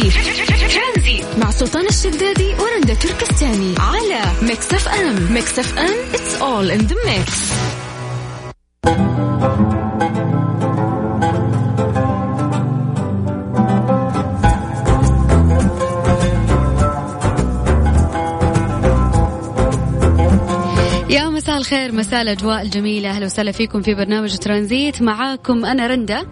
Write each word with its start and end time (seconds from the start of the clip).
ترانزي 0.00 1.22
مع 1.38 1.50
سلطان 1.50 1.86
الشدادي 1.86 2.54
ورندا 2.54 2.94
تركستاني 2.94 3.74
على 3.78 4.20
Mix 4.42 4.74
FM. 4.74 5.32
Mix 5.32 5.58
FM 5.58 5.94
it's 6.12 6.40
all 6.40 6.70
in 6.70 6.82
the 6.88 6.94
mix. 6.94 7.54
يا 21.10 21.28
مساء 21.28 21.56
الخير 21.58 21.92
مساء 21.92 22.22
الأجواء 22.22 22.62
الجميلة. 22.62 23.10
أهلا 23.10 23.26
وسهلا 23.26 23.52
فيكم 23.52 23.82
في 23.82 23.94
برنامج 23.94 24.36
ترانزيت. 24.36 25.02
معاكم 25.02 25.64
أنا 25.64 25.86
رندا. 25.86 26.26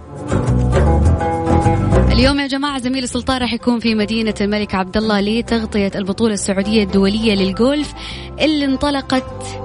اليوم 2.12 2.40
يا 2.40 2.46
جماعة 2.46 2.78
زميلي 2.78 3.06
سلطان 3.06 3.40
راح 3.40 3.52
يكون 3.52 3.78
في 3.78 3.94
مدينة 3.94 4.34
الملك 4.40 4.74
عبد 4.74 4.96
الله 4.96 5.20
لتغطية 5.20 5.90
البطولة 5.94 6.34
السعودية 6.34 6.82
الدولية 6.82 7.34
للجولف 7.34 7.94
اللي 8.40 8.64
انطلقت 8.64 9.60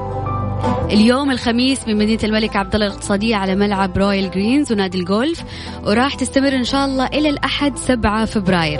اليوم 0.91 1.31
الخميس 1.31 1.83
بمدينة 1.83 2.19
الملك 2.23 2.55
عبد 2.55 2.73
الله 2.75 2.87
الاقتصادية 2.87 3.35
على 3.35 3.55
ملعب 3.55 3.97
Royal 3.97 4.31
Greens 4.31 4.71
ونادي 4.71 4.99
الجولف 4.99 5.43
وراح 5.83 6.15
تستمر 6.15 6.55
إن 6.55 6.63
شاء 6.63 6.85
الله 6.85 7.05
إلى 7.05 7.29
الأحد 7.29 7.77
7 7.77 8.25
فبراير. 8.25 8.79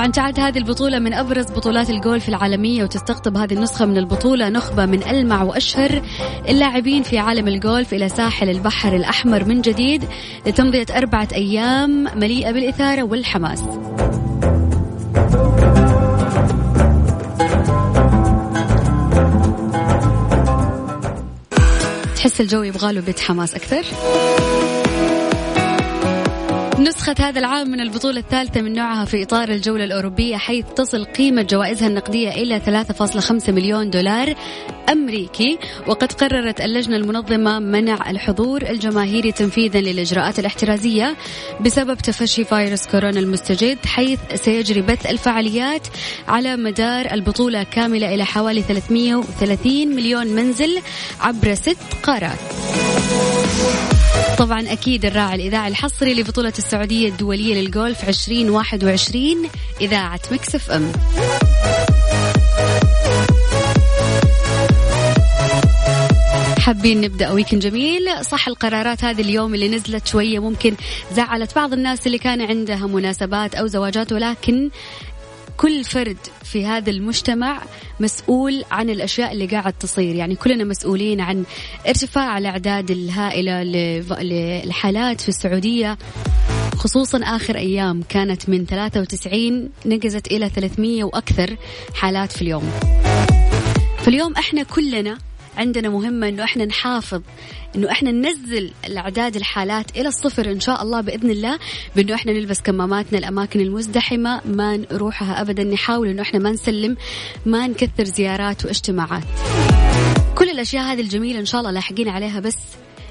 طبعا 0.00 0.12
تعد 0.12 0.40
هذه 0.40 0.58
البطولة 0.58 0.98
من 0.98 1.12
أبرز 1.12 1.46
بطولات 1.46 1.90
الجولف 1.90 2.28
العالمية 2.28 2.84
وتستقطب 2.84 3.36
هذه 3.36 3.54
النسخة 3.54 3.84
من 3.86 3.98
البطولة 3.98 4.48
نخبة 4.48 4.86
من 4.86 5.02
ألمع 5.02 5.42
وأشهر 5.42 6.02
اللاعبين 6.48 7.02
في 7.02 7.18
عالم 7.18 7.48
الجولف 7.48 7.94
إلى 7.94 8.08
ساحل 8.08 8.50
البحر 8.50 8.96
الأحمر 8.96 9.44
من 9.44 9.60
جديد 9.60 10.04
لتمضية 10.46 10.86
أربعة 10.96 11.28
أيام 11.32 12.18
مليئة 12.18 12.52
بالإثارة 12.52 13.02
والحماس 13.02 13.62
تحس 22.16 22.40
الجو 22.40 22.62
يبغاله 22.62 23.00
بيت 23.00 23.20
حماس 23.20 23.54
أكثر؟ 23.54 23.84
نسخة 26.80 27.14
هذا 27.18 27.38
العام 27.38 27.70
من 27.70 27.80
البطولة 27.80 28.20
الثالثة 28.20 28.60
من 28.60 28.72
نوعها 28.72 29.04
في 29.04 29.22
إطار 29.22 29.48
الجولة 29.48 29.84
الأوروبية 29.84 30.36
حيث 30.36 30.64
تصل 30.76 31.04
قيمة 31.04 31.42
جوائزها 31.42 31.88
النقدية 31.88 32.30
إلى 32.30 32.60
3.5 32.60 33.50
مليون 33.50 33.90
دولار 33.90 34.34
أمريكي. 34.92 35.58
وقد 35.86 36.12
قررت 36.12 36.60
اللجنة 36.60 36.96
المنظمة 36.96 37.58
منع 37.58 38.10
الحضور 38.10 38.62
الجماهيري 38.62 39.32
تنفيذا 39.32 39.80
للإجراءات 39.80 40.38
الاحترازية 40.38 41.16
بسبب 41.60 41.98
تفشي 41.98 42.44
فيروس 42.44 42.86
كورونا 42.86 43.20
المستجد 43.20 43.78
حيث 43.86 44.20
سيجري 44.34 44.82
بث 44.82 45.06
الفعاليات 45.06 45.86
على 46.28 46.56
مدار 46.56 47.12
البطولة 47.12 47.62
كاملة 47.62 48.14
إلى 48.14 48.24
حوالي 48.24 48.62
330 48.62 49.88
مليون 49.88 50.26
منزل 50.26 50.80
عبر 51.20 51.54
ست 51.54 51.78
قارات. 52.02 52.38
طبعا 54.40 54.72
أكيد 54.72 55.04
الراعي 55.04 55.34
الإذاعي 55.34 55.68
الحصري 55.68 56.14
لبطولة 56.14 56.52
السعودية 56.58 57.08
الدولية 57.08 57.54
للجولف 57.54 58.08
2021 58.08 59.48
إذاعة 59.80 60.20
Mix 60.32 60.70
FM. 60.70 60.92
حابين 66.58 67.00
نبدأ 67.00 67.30
ويكند 67.30 67.60
جميل. 67.62 68.24
صح 68.24 68.48
القرارات 68.48 69.04
هذه 69.04 69.20
اليوم 69.20 69.54
اللي 69.54 69.68
نزلت 69.68 70.06
شوية 70.06 70.38
ممكن 70.38 70.74
زعلت 71.12 71.54
بعض 71.54 71.72
الناس 71.72 72.06
اللي 72.06 72.18
كان 72.18 72.42
عندها 72.42 72.86
مناسبات 72.86 73.54
أو 73.54 73.66
زواجات 73.66 74.12
ولكن 74.12 74.70
كل 75.60 75.84
فرد 75.84 76.16
في 76.44 76.66
هذا 76.66 76.90
المجتمع 76.90 77.62
مسؤول 78.00 78.64
عن 78.70 78.90
الأشياء 78.90 79.32
اللي 79.32 79.46
قاعد 79.46 79.72
تصير. 79.72 80.14
يعني 80.14 80.34
كلنا 80.34 80.64
مسؤولين 80.64 81.20
عن 81.20 81.44
ارتفاع 81.88 82.38
الأعداد 82.38 82.90
الهائلة 82.90 83.62
للحالات 84.22 85.20
في 85.20 85.28
السعودية. 85.28 85.98
خصوصا 86.76 87.18
آخر 87.18 87.56
أيام 87.56 88.02
كانت 88.08 88.48
من 88.48 88.66
93 88.66 89.70
نقزت 89.86 90.26
إلى 90.26 90.48
300 90.48 91.04
وأكثر 91.04 91.56
حالات 91.94 92.32
في 92.32 92.42
اليوم. 92.42 92.70
فاليوم 93.98 94.34
إحنا 94.36 94.62
كلنا 94.62 95.18
عندنا 95.56 95.88
مهمة 95.88 96.28
إنه 96.28 96.44
إحنا 96.44 96.64
نحافظ 96.64 97.22
إنه 97.76 97.90
إحنا 97.90 98.10
ننزل 98.10 98.72
الأعداد 98.86 99.36
الحالات 99.36 99.96
إلى 99.96 100.08
الصفر 100.08 100.50
إن 100.50 100.60
شاء 100.60 100.82
الله 100.82 101.00
بإذن 101.00 101.30
الله 101.30 101.58
بإنه 101.96 102.14
إحنا 102.14 102.32
نلبس 102.32 102.60
كماماتنا 102.60 103.18
الأماكن 103.18 103.60
المزدحمة 103.60 104.40
ما 104.44 104.76
نروحها 104.76 105.40
ابدا 105.40 105.64
نحاول 105.64 106.08
إنه 106.08 106.22
إحنا 106.22 106.38
ما 106.38 106.50
نسلم 106.50 106.96
ما 107.46 107.66
نكثر 107.66 108.04
زيارات 108.04 108.64
واجتماعات 108.64 109.22
كل 110.34 110.50
الأشياء 110.50 110.84
هذه 110.84 111.00
الجميلة 111.00 111.40
إن 111.40 111.46
شاء 111.46 111.60
الله 111.60 111.72
لاحقين 111.72 112.08
عليها 112.08 112.40
بس 112.40 112.56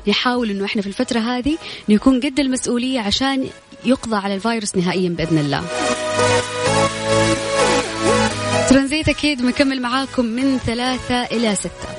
نحاول 0.07 0.49
إنه 0.49 0.65
إحنا 0.65 0.81
في 0.81 0.87
الفترة 0.87 1.19
هذه 1.19 1.57
نكون 1.89 2.19
قد 2.19 2.39
المسؤولية 2.39 2.99
عشان 2.99 3.49
يقضى 3.85 4.15
على 4.15 4.35
الفيروس 4.35 4.75
نهائيا 4.75 5.09
بإذن 5.09 5.37
الله. 5.37 5.63
ترانزيت 8.69 9.09
أكيد 9.09 9.41
مكمل 9.41 9.81
معاكم 9.81 10.25
من 10.25 10.57
ثلاثة 10.57 11.23
إلى 11.23 11.55
ستة. 11.55 11.98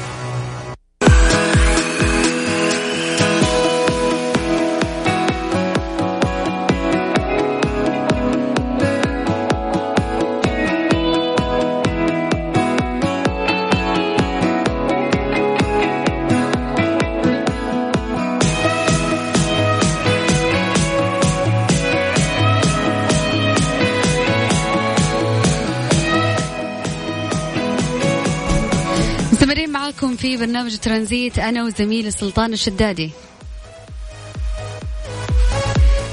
برنامج 30.41 30.77
ترانزيت 30.77 31.39
أنا 31.39 31.63
وزميلي 31.63 32.11
سلطان 32.11 32.53
الشدادي. 32.53 33.09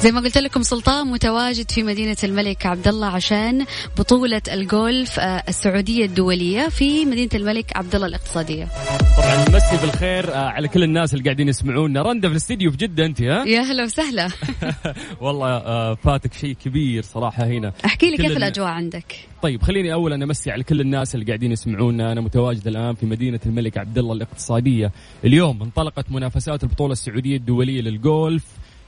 زي 0.02 0.12
ما 0.12 0.20
قلت 0.20 0.38
لكم 0.38 0.62
سلطان 0.62 1.06
متواجد 1.06 1.70
في 1.70 1.82
مدينة 1.82 2.16
الملك 2.24 2.66
عبد 2.66 2.88
الله 2.88 3.06
عشان 3.06 3.64
بطولة 3.98 4.42
الجولف 4.52 5.20
آه، 5.20 5.42
السعودية 5.48 6.04
الدولية 6.04 6.68
في 6.68 7.04
مدينة 7.04 7.30
الملك 7.34 7.76
عبد 7.76 7.94
الله 7.94 8.06
الاقتصادية. 8.06 8.68
طبعا 9.16 9.48
نمسي 9.48 9.76
بالخير 9.86 10.34
آه، 10.34 10.36
على 10.48 10.68
كل 10.68 10.82
الناس 10.82 11.12
اللي 11.14 11.24
قاعدين 11.24 11.48
يسمعونا 11.48 12.02
رندا 12.02 12.28
في 12.28 12.32
الاستديو 12.32 12.70
في 12.70 12.76
جدة 12.76 13.06
أنت 13.06 13.22
ها 13.22 13.44
يا 13.44 13.60
هلا 13.60 13.84
وسهلا. 13.84 14.28
والله 15.20 15.48
آه، 15.48 15.94
فاتك 15.94 16.32
شيء 16.34 16.52
كبير 16.64 17.02
صراحة 17.02 17.44
هنا 17.46 17.72
احكي 17.84 18.10
لي 18.10 18.16
كيف 18.16 18.26
ال- 18.30 18.36
الأجواء 18.36 18.68
عندك؟ 18.68 19.14
طيب 19.42 19.62
خليني 19.62 19.92
اولا 19.92 20.24
امسي 20.24 20.50
على 20.50 20.62
كل 20.64 20.80
الناس 20.80 21.14
اللي 21.14 21.26
قاعدين 21.26 21.52
يسمعونا 21.52 22.12
أنا 22.12 22.20
متواجد 22.20 22.66
الآن 22.66 22.94
في 22.94 23.06
مدينة 23.06 23.40
الملك 23.46 23.78
عبد 23.78 23.98
الله 23.98 24.12
الاقتصادية 24.12 24.92
اليوم 25.24 25.62
انطلقت 25.62 26.10
منافسات 26.10 26.62
البطولة 26.62 26.92
السعودية 26.92 27.36
الدولية 27.36 27.80
للجولف 27.80 28.44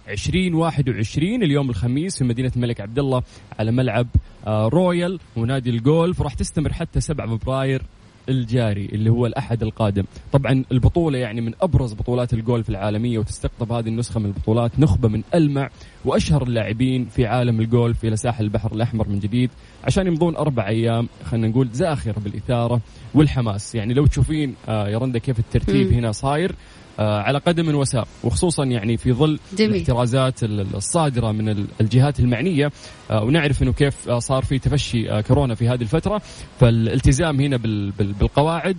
2021 0.09 1.43
اليوم 1.43 1.71
الخميس 1.71 2.19
في 2.19 2.25
مدينة 2.25 2.53
الملك 2.57 2.81
عبد 2.81 2.99
الله 2.99 3.23
على 3.59 3.73
ملعب 3.73 4.07
آه، 4.47 4.69
رويال 4.69 5.19
ونادي 5.37 5.71
الجولف. 5.71 6.21
وراح 6.21 6.35
تستمر 6.35 6.73
حتى 6.73 7.01
7 7.01 7.37
فبراير 7.37 7.83
الجاري 8.29 8.85
اللي 8.93 9.11
هو 9.11 9.27
الأحد 9.27 9.63
القادم. 9.63 10.05
طبعا 10.33 10.65
البطولة 10.73 11.19
يعني 11.19 11.41
من 11.41 11.53
أبرز 11.63 11.95
بطولات 11.95 12.33
الجولف 12.35 12.69
العالمية 12.71 13.19
وتستقطب 13.19 13.73
هذه 13.73 13.89
النسخة 13.89 14.21
من 14.21 14.27
البطولات. 14.27 14.79
نخبة 14.79 15.09
من 15.09 15.23
ألمع 15.35 15.71
وأشهر 16.05 16.43
اللاعبين 16.43 17.05
في 17.05 17.27
عالم 17.27 17.61
الجولف 17.61 18.05
إلى 18.05 18.17
ساحل 18.17 18.45
البحر 18.45 18.73
الأحمر 18.73 19.09
من 19.09 19.19
جديد. 19.19 19.51
عشان 19.85 20.07
يمضون 20.07 20.37
أربع 20.37 20.69
أيام 20.69 21.09
خلينا 21.25 21.49
نقول 21.49 21.69
زاخرة 21.73 22.21
بالإثارة 22.21 22.81
والحماس. 23.15 23.75
يعني 23.75 23.95
لو 23.95 24.07
تشوفين 24.07 24.55
آه 24.69 24.89
يا 24.89 24.99
رندا 24.99 25.19
كيف 25.19 25.39
الترتيب. 25.39 25.93
هنا 25.93 26.13
صاير. 26.13 26.55
على 27.01 27.39
قدم 27.39 27.75
وساق. 27.75 28.09
وخصوصا 28.25 28.65
يعني 28.65 28.97
في 28.97 29.13
ظل 29.13 29.39
جميل. 29.59 29.75
الاحترازات 29.75 30.43
الصادرة 30.43 31.33
من 31.33 31.67
الجهات 31.81 32.21
المعنية 32.21 32.71
آه، 33.11 33.23
ونعرف 33.23 33.63
إنه 33.63 33.73
كيف 33.73 34.09
آه، 34.09 34.19
صار 34.19 34.45
في 34.45 34.59
تفشي 34.59 35.23
كورونا 35.23 35.55
في 35.55 35.69
هذه 35.69 35.83
الفترة. 35.83 36.23
فالالتزام 36.61 37.41
هنا 37.41 37.57
بالقواعد 37.99 38.77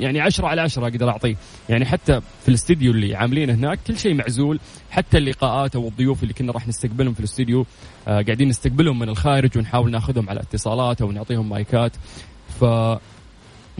يعني 0.00 0.20
عشرة 0.20 0.46
على 0.46 0.60
عشرة 0.60 0.82
أقدر 0.82 1.08
أعطيه. 1.08 1.36
يعني 1.68 1.84
حتى 1.84 2.20
في 2.42 2.48
الاستديو 2.48 2.92
اللي 2.92 3.14
عاملينه 3.14 3.54
هناك 3.54 3.78
كل 3.86 3.98
شيء 3.98 4.14
معزول. 4.14 4.60
حتى 4.90 5.18
اللقاءات 5.18 5.76
أو 5.76 5.88
الضيوف 5.88 6.22
اللي 6.22 6.34
كنا 6.34 6.52
راح 6.52 6.68
نستقبلهم 6.68 7.14
في 7.14 7.20
الاستديو 7.20 7.66
قاعدين 8.06 8.48
نستقبلهم 8.48 8.98
من 8.98 9.08
الخارج 9.08 9.58
ونحاول 9.58 9.90
ناخذهم 9.90 10.30
على 10.30 10.40
اتصالات 10.40 11.02
أو 11.02 11.12
نعطيهم 11.12 11.48
مايكات. 11.48 11.92
ف 12.60 12.64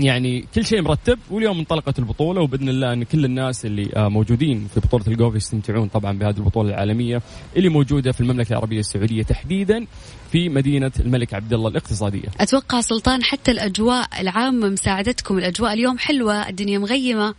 يعني 0.02 0.44
كل 0.55 0.67
شيء 0.67 0.82
مرتب 0.82 1.19
واليوم 1.31 1.58
انطلقت 1.58 1.99
البطولة 1.99 2.41
وبإذن 2.41 2.69
الله 2.69 2.93
أن 2.93 3.05
كل 3.05 3.25
الناس 3.25 3.67
اللي 3.67 3.91
آه، 3.97 4.08
موجودين 4.08 4.69
في 4.75 4.81
بطولة 4.81 5.05
الجولف 5.08 5.37
يستمتعون 5.37 5.88
طبعا 5.88 6.19
بهذه 6.19 6.37
البطولة 6.37 6.69
العالمية 6.70 7.23
اللي 7.56 7.69
موجودة 7.69 8.12
في 8.12 8.20
المملكة 8.20 8.52
العربية 8.52 8.81
السعودية 8.81 9.23
تحديدا 9.23 9.87
في 10.32 10.49
مدينة 10.49 10.93
الملك 11.00 11.35
عبد 11.35 11.52
الله 11.52 11.69
الاقتصادية. 11.69 12.29
أتوقع 12.41 12.81
سلطان 12.81 13.23
حتى 13.23 13.50
الأجواء 13.50 14.20
العامة 14.20 14.69
مساعدتكم. 14.69 15.38
الأجواء 15.38 15.73
اليوم 15.73 15.99
حلوة 15.99 16.49
الدنيا 16.49 16.79
مغيمة. 16.79 17.35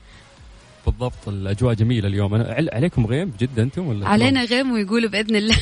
بالضبط 0.86 1.28
الأجواء 1.28 1.74
جميلة 1.74 2.08
اليوم. 2.08 2.34
أنا 2.34 2.70
عليكم 2.74 3.06
غيم 3.06 3.34
جدا 3.40 3.64
أنتم 3.64 3.88
ولا؟ 3.88 4.08
علينا 4.08 4.44
غيم 4.44 4.72
ويقولوا 4.72 5.10
بإذن 5.10 5.36
الله. 5.36 5.58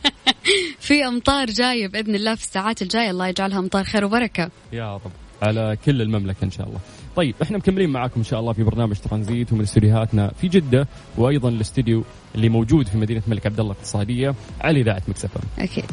في 0.86 1.06
أمطار 1.06 1.46
جاية 1.46 1.88
بإذن 1.88 2.14
الله 2.14 2.34
في 2.34 2.42
الساعات 2.42 2.82
الجاية. 2.82 3.10
الله 3.10 3.28
يجعلها 3.28 3.58
أمطار 3.58 3.84
خير 3.84 4.04
وبركة. 4.04 4.50
يا 4.72 4.94
رب. 4.94 5.29
على 5.42 5.76
كل 5.86 6.02
المملكة 6.02 6.44
إن 6.44 6.50
شاء 6.50 6.66
الله. 6.66 6.78
طيب 7.16 7.34
إحنا 7.42 7.58
مكملين 7.58 7.90
معاكم 7.90 8.14
إن 8.16 8.24
شاء 8.24 8.40
الله 8.40 8.52
في 8.52 8.62
برنامج 8.62 8.96
ترانزيت 8.96 9.52
ومن 9.52 9.62
استديوهاتنا 9.62 10.32
في 10.40 10.48
جدة 10.48 10.88
وأيضا 11.16 11.48
الاستديو 11.48 12.04
اللي 12.34 12.48
موجود 12.48 12.88
في 12.88 12.98
مدينة 12.98 13.22
الملك 13.26 13.46
عبد 13.46 13.60
الله 13.60 13.72
الاقتصادية 13.72 14.34
على 14.60 14.80
إذاعة 14.80 15.02
مكسفه. 15.08 15.40
أكيد. 15.58 15.84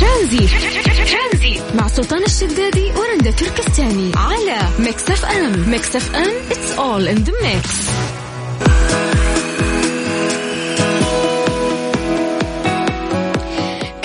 ترانزيت 0.00 0.50
مع 1.76 1.88
سلطان 1.88 2.22
الشدادي 2.22 2.86
ورندا 2.98 3.30
تركستاني 3.30 4.12
على 4.16 4.68
Mix 4.78 5.10
FM 5.10 5.70
Mix 5.70 5.96
FM 5.96 6.32
it's 6.50 6.72
all 6.78 7.08
in 7.08 7.16
the 7.16 7.32
mix 7.42 7.88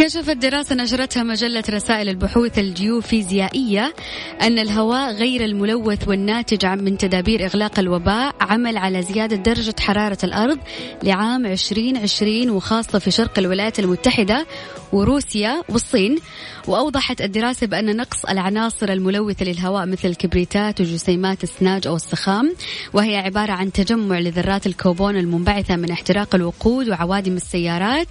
كشفت 0.10 0.38
دراسة 0.38 0.76
نشرتها 0.76 1.24
مجلة 1.24 1.64
رسائل 1.70 2.10
البحوث 2.10 2.60
الجيوفيزيائية 2.60 3.94
أن 4.42 4.60
الهواء 4.60 5.14
غير 5.14 5.46
الملوث 5.46 6.08
والناتج 6.08 6.66
من 6.66 6.98
تدابير 6.98 7.46
إغلاق 7.46 7.80
الوباء 7.80 8.36
عمل 8.42 8.78
على 8.78 9.02
زيادة 9.02 9.36
درجة 9.36 9.76
حرارة 9.80 10.18
الأرض 10.24 10.58
لعام 11.04 11.46
2020 11.46 12.50
وخاصة 12.50 13.00
في 13.00 13.12
شرق 13.12 13.40
الولايات 13.40 13.80
المتحدة 13.80 14.46
وروسيا 14.94 15.64
والصين. 15.70 16.20
وأوضحت 16.68 17.22
الدراسة 17.22 17.68
بأن 17.68 17.98
نقص 17.98 18.26
العناصر 18.26 18.90
الملوثة 18.90 19.46
للهواء 19.46 19.86
مثل 19.86 20.08
الكبريتات 20.08 20.82
وجسيمات 20.82 21.44
السناج 21.44 21.88
أو 21.88 21.96
السخام 21.96 22.56
وهي 22.94 23.18
عبارة 23.18 23.52
عن 23.52 23.72
تجمع 23.72 24.20
لذرات 24.20 24.68
الكوبون 24.68 25.18
المنبعثة 25.18 25.76
من 25.76 25.92
احتراق 25.92 26.36
الوقود 26.36 26.90
وعوادم 26.90 27.36
السيارات. 27.36 28.08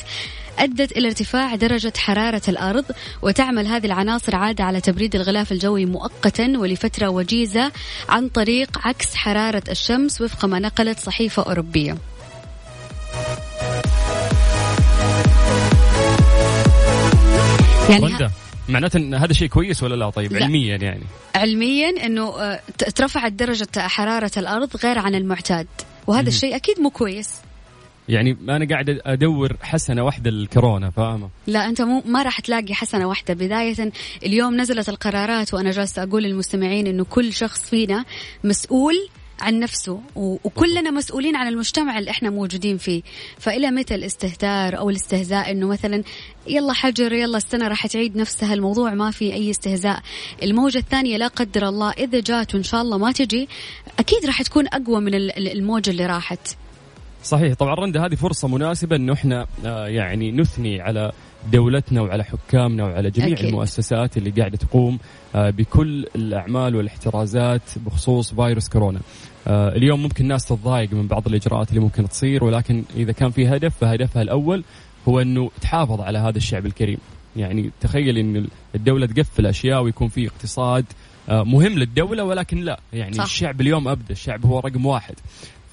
أدت 0.59 0.93
إلى 0.93 1.09
ارتفاع 1.09 1.55
درجة 1.55 1.93
حرارة 1.97 2.43
الأرض 2.49 2.85
وتعمل 3.23 3.67
هذه 3.67 3.87
العناصر 3.87 4.37
عادة 4.37 4.65
على 4.65 4.81
تبريد 4.81 5.15
الغلاف 5.15 5.53
الجوي 5.53 5.87
مؤقتا 5.87 6.53
ولفترة 6.59 7.09
وجيزة 7.09 7.73
عن 8.09 8.29
طريق 8.29 8.79
عكس 8.87 9.15
حرارة 9.15 9.63
الشمس 9.71 10.21
وفق 10.21 10.45
ما 10.45 10.59
نقلت 10.59 10.99
صحيفة 10.99 11.43
أوروبية. 11.43 11.97
يعني 17.91 18.31
معناته 18.69 18.97
إن 18.97 19.15
هذا 19.15 19.33
شيء 19.33 19.49
كويس 19.49 19.83
ولا 19.83 19.95
لا؟ 19.95 20.11
طيب 20.11 20.33
لا. 20.33 20.45
علميا 20.45 20.77
يعني. 20.77 21.05
علميا 21.35 21.89
إنه 22.07 22.41
آه، 22.41 22.61
ترفعت 22.95 23.33
درجة 23.33 23.69
حرارة 23.77 24.31
الأرض 24.37 24.77
غير 24.77 24.99
عن 24.99 25.15
المعتاد 25.15 25.67
وهذا 26.07 26.29
الشيء 26.29 26.57
أكيد 26.57 26.81
مو 26.81 26.91
كويس. 26.91 27.35
يعني 28.09 28.37
أنا 28.49 28.69
قاعد 28.69 29.01
أدور 29.07 29.57
حسنة 29.63 30.03
واحدة 30.03 30.31
للكورونا 30.31 30.91
فاهمة؟ 30.91 31.29
لا 31.47 31.69
أنت 31.69 31.83
مو 31.83 32.03
ما 32.07 32.23
راح 32.23 32.41
تلاقي 32.41 32.75
حسنة 32.75 33.09
واحدة. 33.09 33.35
بداية 33.35 33.93
اليوم 34.23 34.61
نزلت 34.61 34.89
القرارات 34.89 35.55
وأنا 35.55 35.71
جالسة 35.71 36.03
أقول 36.03 36.23
للمستمعين 36.23 36.87
إنه 36.87 37.05
كل 37.05 37.33
شخص 37.33 37.71
فينا 37.71 38.05
مسؤول 38.45 38.95
عن 39.41 39.59
نفسه 39.59 40.01
وكلنا 40.17 40.91
مسؤولين 40.91 41.37
عن 41.37 41.49
المجتمع 41.49 41.99
اللي 41.99 42.11
إحنا 42.11 42.31
موجودين 42.31 42.77
فيه. 42.77 43.03
فإلى 43.39 43.71
متى 43.71 43.95
الاستهتار 43.95 44.79
أو 44.79 44.91
الاستهزاء؟ 44.91 45.51
إنه 45.51 45.67
مثلا 45.67 46.03
يلا 46.47 46.73
حجر 46.73 47.13
يلا 47.13 47.37
السنة 47.37 47.69
راح 47.69 47.87
تعيد 47.87 48.17
نفسها 48.17 48.55
الموضوع 48.55 48.95
ما 48.95 49.11
في 49.11 49.33
أي 49.33 49.51
استهزاء. 49.51 50.03
الموجة 50.43 50.79
الثانية 50.79 51.17
لا 51.17 51.27
قدر 51.27 51.69
الله 51.69 51.91
إذا 51.91 52.21
جات 52.21 52.55
وإن 52.55 52.63
شاء 52.63 52.83
الله 52.83 52.99
ما 52.99 53.13
تجي 53.13 53.49
أكيد 53.99 54.27
راح 54.27 54.43
تكون 54.43 54.67
أقوى 54.67 55.01
من 55.01 55.15
الموجة 55.37 55.91
اللي 55.91 56.07
راحت. 56.07 56.57
صحيح. 57.23 57.55
طبعا 57.55 57.75
رندا 57.75 58.07
هذه 58.07 58.15
فرصة 58.15 58.49
مناسبة 58.49 58.97
انه 58.97 59.13
إحنا 59.13 59.47
آه، 59.65 59.87
يعني 59.87 60.33
نثني 60.33 60.81
على 60.81 61.13
دولتنا 61.53 62.01
وعلى 62.01 62.25
حكامنا 62.25 62.85
وعلى 62.85 63.11
جميع 63.11 63.33
أكيد. 63.33 63.47
المؤسسات 63.47 64.17
اللي 64.17 64.31
قاعدة 64.31 64.57
تقوم 64.57 64.99
آه، 65.35 65.51
بكل 65.51 66.07
الأعمال 66.17 66.77
والاحترازات 66.77 67.63
بخصوص 67.77 68.35
فيروس 68.35 68.69
كورونا. 68.69 69.01
آه، 69.47 69.69
اليوم 69.77 70.03
ممكن 70.03 70.25
الناس 70.25 70.45
تتضايق 70.45 70.93
من 70.93 71.07
بعض 71.07 71.27
الإجراءات 71.27 71.69
اللي 71.69 71.81
ممكن 71.81 72.09
تصير 72.09 72.45
ولكن 72.45 72.85
إذا 72.97 73.13
كان 73.13 73.31
في 73.31 73.49
هدف 73.49 73.77
فهدفها 73.81 74.23
الأول 74.23 74.65
هو 75.09 75.21
أنه 75.21 75.51
تحافظ 75.61 76.01
على 76.01 76.19
هذا 76.19 76.39
الشعب 76.39 76.67
الكريم. 76.67 76.99
يعني 77.37 77.71
تخيل 77.81 78.19
أن 78.19 78.47
الدولة 78.75 79.07
تقفل 79.07 79.47
أشياء 79.47 79.83
ويكون 79.83 80.09
في 80.09 80.27
اقتصاد 80.27 80.85
مهم 81.29 81.79
للدولة 81.79 82.25
ولكن 82.25 82.59
لا. 82.59 82.81
يعني 82.93 83.13
صح. 83.13 83.25
الشعب 83.25 83.61
اليوم 83.61 83.89
أبدا 83.89 84.11
الشعب 84.11 84.47
هو 84.47 84.59
رقم 84.59 84.87
واحد. 84.87 85.15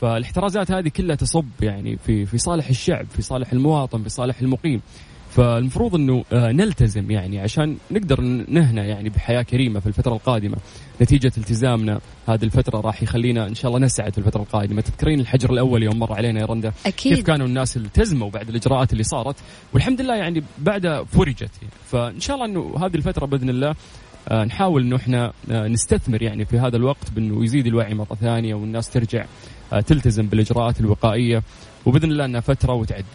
فالاحترازات 0.02 0.72
هذه 0.72 0.90
كلها 0.90 1.16
تصب 1.16 1.46
يعني 1.62 1.98
في 1.98 2.26
في 2.26 2.38
صالح 2.38 2.68
الشعب 2.68 3.06
في 3.10 3.22
صالح 3.22 3.52
المواطن 3.52 4.04
في 4.04 4.10
صالح 4.10 4.40
المقيم. 4.40 4.82
فالمفروض 5.30 5.96
إنه 5.96 6.24
آه، 6.34 6.52
نلتزم 6.52 7.12
يعني 7.12 7.40
عشان 7.40 7.78
نقدر 7.92 8.22
نهنا 8.48 8.84
يعني 8.86 9.10
بحياة 9.10 9.42
كريمة 9.42 9.80
في 9.80 9.88
الفترة 9.88 10.14
القادمة. 10.14 10.58
نتيجة 11.02 11.32
التزامنا 11.38 12.00
هذه 12.28 12.44
الفترة 12.44 12.82
راح 12.82 13.04
يخلينا 13.04 13.48
إن 13.48 13.56
شاء 13.56 13.68
الله 13.72 13.86
نسعد 13.86 14.12
في 14.12 14.18
الفترة 14.18 14.42
القادمة. 14.42 14.82
تذكرين 14.82 15.20
الحجر 15.20 15.54
الأول 15.54 15.84
يوم 15.84 16.00
مر 16.00 16.14
علينا 16.14 16.40
يا 16.40 16.46
رنده 16.46 16.74
أكيد. 16.86 17.14
كيف 17.14 17.26
كانوا 17.26 17.48
الناس 17.48 17.78
التزموا 17.78 18.30
بعد 18.30 18.50
الإجراءات 18.50 18.94
اللي 18.94 19.04
صارت؟ 19.04 19.36
والحمد 19.74 20.02
لله 20.02 20.16
يعني 20.16 20.44
بعدها 20.58 21.04
فرجت 21.04 21.52
يعني. 21.62 21.74
فإن 21.86 22.20
شاء 22.20 22.36
الله 22.36 22.46
إنه 22.48 22.86
هذه 22.86 22.96
الفترة 22.96 23.26
بإذن 23.26 23.50
الله 23.50 23.76
آه، 24.30 24.44
نحاول 24.44 24.82
إنه 24.82 24.96
إحنا 24.96 25.34
آه، 25.52 25.68
نستثمر 25.68 26.22
يعني 26.22 26.46
في 26.46 26.60
هذا 26.60 26.78
الوقت 26.78 27.12
بإنه 27.16 27.44
يزيد 27.44 27.68
الوعي 27.68 27.94
مرة 27.94 28.18
ثانية 28.22 28.56
والناس 28.56 28.90
ترجع 28.90 29.26
تلتزم 29.88 30.28
بالإجراءات 30.28 30.80
الوقائية 30.80 31.44
وبإذن 31.86 32.12
الله 32.12 32.26
أنها 32.26 32.42
فترة 32.42 32.74
وتعدي. 32.74 33.06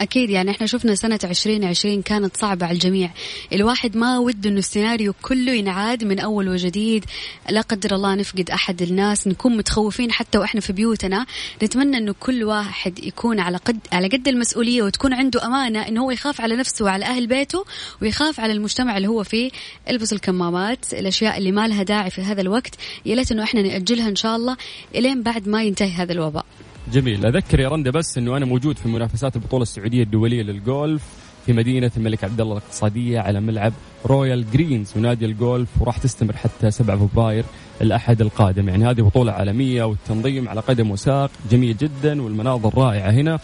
أكيد 0.00 0.30
يعني 0.30 0.50
إحنا 0.50 0.66
شفنا 0.66 0.94
سنة 0.94 1.18
عشرين 1.24 1.64
عشرين 1.64 2.02
كانت 2.02 2.36
صعبة 2.36 2.66
على 2.66 2.74
الجميع. 2.74 3.10
الواحد 3.52 3.96
ما 3.96 4.18
وده 4.18 4.50
أنه 4.50 4.58
السيناريو 4.58 5.14
كله 5.22 5.52
ينعاد 5.52 6.04
من 6.04 6.20
أول 6.20 6.48
وجديد. 6.48 7.04
لا 7.50 7.60
قدر 7.60 7.94
الله 7.94 8.14
نفقد 8.14 8.50
أحد 8.50 8.82
الناس 8.82 9.26
نكون 9.26 9.56
متخوفين 9.56 10.12
حتى 10.12 10.38
وإحنا 10.38 10.60
في 10.60 10.72
بيوتنا. 10.72 11.26
نتمنى 11.62 11.98
أنه 11.98 12.14
كل 12.20 12.44
واحد 12.44 13.04
يكون 13.04 13.40
على 13.40 13.56
قد 13.56 13.78
على 13.92 14.08
قد 14.08 14.28
المسؤولية 14.28 14.82
وتكون 14.82 15.12
عنده 15.12 15.46
أمانة 15.46 15.88
أنه 15.88 16.02
هو 16.02 16.10
يخاف 16.10 16.40
على 16.40 16.56
نفسه 16.56 16.84
وعلى 16.84 17.04
أهل 17.04 17.26
بيته 17.26 17.64
ويخاف 18.02 18.40
على 18.40 18.52
المجتمع 18.52 18.96
اللي 18.96 19.08
هو 19.08 19.24
فيه. 19.24 19.50
البسوا 19.88 20.16
الكمامات 20.16 20.92
الأشياء 20.92 21.38
اللي 21.38 21.52
ما 21.52 21.68
لها 21.68 21.82
داعي 21.82 22.10
في 22.10 22.22
هذا 22.22 22.40
الوقت. 22.40 22.74
يا 23.06 23.14
ليت 23.14 23.32
أنه 23.32 23.42
إحنا 23.42 23.62
نأجلها 23.62 24.08
إن 24.08 24.16
شاء 24.16 24.36
الله 24.36 24.56
إلين 24.94 25.22
بعد 25.22 25.48
ما 25.48 25.62
ينتهي 25.62 25.90
هذا 25.90 26.12
الوباء. 26.12 26.44
جميل. 26.92 27.26
أذكر 27.26 27.60
يا 27.60 27.68
رندا 27.68 27.90
بس 27.90 28.18
إنه 28.18 28.36
أنا 28.36 28.44
موجود 28.44 28.78
في 28.78 28.88
منافسات 28.88 29.36
البطولة 29.36 29.62
السعودية 29.62 30.02
الدولية 30.02 30.42
للجولف 30.42 31.02
في 31.46 31.52
مدينة 31.52 31.90
الملك 31.96 32.24
عبد 32.24 32.40
الله 32.40 32.52
الاقتصادية 32.52 33.20
على 33.20 33.40
ملعب 33.40 33.72
Royal 34.06 34.50
Greens. 34.50 34.92
ونادي 34.96 35.24
الجولف 35.24 35.68
وراح 35.80 35.98
تستمر 35.98 36.36
حتى 36.36 36.70
7 36.70 36.96
فبراير 36.96 37.44
الأحد 37.80 38.20
القادم. 38.20 38.68
يعني 38.68 38.84
هذه 38.86 39.00
بطولة 39.00 39.32
عالمية 39.32 39.84
والتنظيم 39.84 40.48
على 40.48 40.60
قدم 40.60 40.90
وساق 40.90 41.30
جميل 41.50 41.76
جدا 41.76 42.22
والمناظر 42.22 42.78
رائعة 42.78 43.10
هنا. 43.10 43.38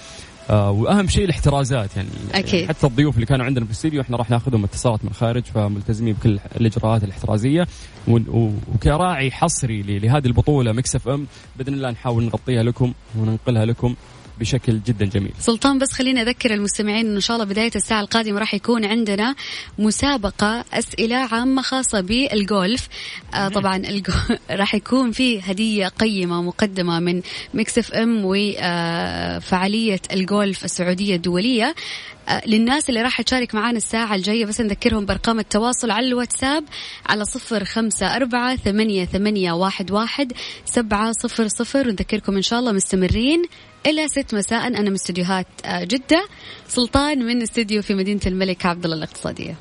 آه 0.50 0.70
وأهم 0.70 1.08
شيء 1.08 1.24
الاحترازات 1.24 1.96
يعني 1.96 2.08
أكيد. 2.34 2.68
حتى 2.68 2.86
الضيوف 2.86 3.14
اللي 3.14 3.26
كانوا 3.26 3.46
عندنا 3.46 3.64
في 3.64 3.70
الاستديو 3.70 4.00
إحنا 4.00 4.16
راح 4.16 4.30
ناخذهم 4.30 4.64
اتصالات 4.64 5.04
من 5.04 5.10
الخارج 5.10 5.42
فملتزمين 5.44 6.14
بكل 6.14 6.38
الإجراءات 6.60 7.04
الاحترازية 7.04 7.66
وكراعي 8.08 9.30
حصري 9.30 9.82
لهذه 9.82 10.26
البطولة 10.26 10.72
Mix 10.72 10.96
FM 10.96 11.26
بإذن 11.56 11.74
الله 11.74 11.90
نحاول 11.90 12.24
نغطيها 12.24 12.62
لكم 12.62 12.92
وننقلها 13.18 13.64
لكم 13.64 13.94
بشكل 14.40 14.80
جدا 14.86 15.04
جميل. 15.04 15.32
سلطان 15.38 15.78
بس 15.78 15.92
خليني 15.92 16.22
أذكر 16.22 16.54
المستمعين 16.54 17.14
إن 17.14 17.20
شاء 17.20 17.36
الله 17.36 17.46
بداية 17.46 17.70
الساعة 17.76 18.00
القادمة 18.00 18.38
راح 18.38 18.54
يكون 18.54 18.84
عندنا 18.84 19.34
مسابقة 19.78 20.64
أسئلة 20.72 21.16
عامة 21.16 21.62
خاصة 21.62 22.00
بالجولف. 22.00 22.88
آه 23.34 23.48
طبعا 23.48 23.82
راح 24.50 24.74
يكون 24.74 25.12
في 25.12 25.40
هدية 25.40 25.88
قيمة 25.88 26.42
مقدمة 26.42 27.00
من 27.00 27.22
Mix 27.54 27.78
FM 27.78 28.22
وفعالية 28.24 30.00
الجولف 30.12 30.64
السعودية 30.64 31.16
الدولية. 31.16 31.74
آه، 32.28 32.42
للناس 32.46 32.88
اللي 32.88 33.02
راح 33.02 33.22
تشارك 33.22 33.54
معنا 33.54 33.76
الساعة 33.76 34.14
الجاية 34.14 34.44
بس 34.46 34.60
نذكرهم 34.60 35.06
بأرقام 35.06 35.38
التواصل 35.38 35.90
على 35.90 36.06
الواتساب 36.06 36.64
على 37.06 37.24
صفر 37.24 37.64
خمسة 37.64 38.16
أربعة 38.16 38.56
ثمانية, 38.56 39.04
ثمانية 39.04 39.52
واحد, 39.52 39.90
واحد 39.90 40.32
سبعة 40.64 41.12
صفر 41.12 41.48
صفر. 41.48 41.88
ونذكركم 41.88 42.36
إن 42.36 42.42
شاء 42.42 42.58
الله 42.58 42.72
مستمرين. 42.72 43.42
إلى 43.86 44.08
ست 44.08 44.34
مساء. 44.34 44.66
أنا 44.66 44.80
من 44.80 44.94
استديوهات 44.94 45.46
آه، 45.64 45.84
جدة. 45.84 46.28
سلطان 46.68 47.18
من 47.18 47.42
استديو 47.42 47.82
في 47.82 47.94
مدينة 47.94 48.20
الملك 48.26 48.66
عبد 48.66 48.84
الله 48.84 48.96
الاقتصادية. 48.96 49.56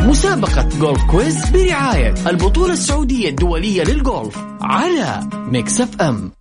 مسابقة 0.00 0.68
golf 0.78 1.02
quiz 1.10 1.50
برعاية 1.50 2.14
البطولة 2.26 2.72
السعودية 2.72 3.28
الدولية 3.28 3.82
للجولف 3.82 4.38
على 4.60 5.20
Mix 5.34 5.80
FM. 5.80 6.32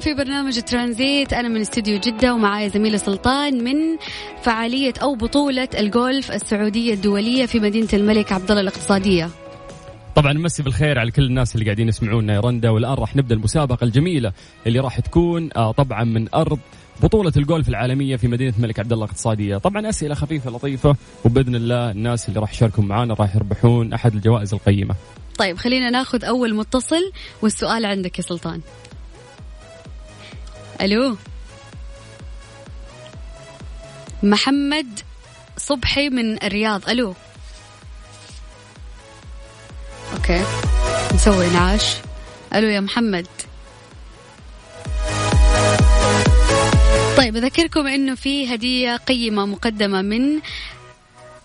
معكم 0.00 0.16
في 0.16 0.24
برنامج 0.24 0.60
ترانزيت 0.60 1.32
أنا 1.32 1.48
من 1.48 1.60
استديو 1.60 2.00
جدة 2.00 2.34
ومعايا 2.34 2.68
زميلة 2.68 2.96
سلطان 2.96 3.64
من 3.64 3.76
فعالية 4.42 4.92
أو 5.02 5.14
بطولة 5.14 5.68
الجولف 5.78 6.32
السعودية 6.32 6.94
الدولية 6.94 7.46
في 7.46 7.60
مدينة 7.60 7.88
الملك 7.92 8.32
عبدالله 8.32 8.60
الاقتصادية 8.60 9.30
طبعا 10.16 10.32
نمسي 10.32 10.62
بالخير 10.62 10.98
على 10.98 11.10
كل 11.10 11.22
الناس 11.22 11.54
اللي 11.54 11.64
قاعدين 11.64 11.88
يسمعونا 11.88 12.34
يا 12.34 12.40
رندا 12.40 12.70
والآن 12.70 12.94
راح 12.94 13.16
نبدأ 13.16 13.34
المسابقة 13.34 13.84
الجميلة 13.84 14.32
اللي 14.66 14.80
راح 14.80 15.00
تكون 15.00 15.50
آه 15.56 15.72
طبعا 15.72 16.04
من 16.04 16.34
أرض 16.34 16.58
بطولة 17.02 17.32
الجولف 17.36 17.68
العالمية 17.68 18.16
في 18.16 18.28
مدينة 18.28 18.52
الملك 18.56 18.78
عبد 18.78 18.92
الله 18.92 19.04
الاقتصادية، 19.04 19.56
طبعا 19.56 19.88
أسئلة 19.88 20.14
خفيفة 20.14 20.50
لطيفة 20.50 20.96
وبإذن 21.24 21.54
الله 21.54 21.90
الناس 21.90 22.28
اللي 22.28 22.40
راح 22.40 22.52
يشاركون 22.52 22.86
معنا 22.88 23.14
راح 23.14 23.36
يربحون 23.36 23.92
أحد 23.92 24.14
الجوائز 24.14 24.54
القيمة. 24.54 24.94
طيب 25.38 25.56
خلينا 25.56 25.90
ناخذ 25.90 26.24
أول 26.24 26.54
متصل 26.54 27.12
والسؤال 27.42 27.84
عندك 27.84 28.18
يا 28.18 28.22
سلطان. 28.22 28.60
ألو. 30.80 31.16
محمد 34.22 35.00
صبحي 35.56 36.08
من 36.08 36.42
الرياض 36.42 36.88
ألو. 36.88 37.14
أوكي 40.14 40.44
نسوي 41.14 41.46
انعاش 41.46 41.96
ألو 42.54 42.68
يا 42.68 42.80
محمد. 42.80 43.26
طيب 47.16 47.36
أذكركم 47.36 47.86
إنه 47.86 48.14
في 48.14 48.54
هدية 48.54 48.96
قيمة 48.96 49.46
مقدمة 49.46 50.02
من 50.02 50.40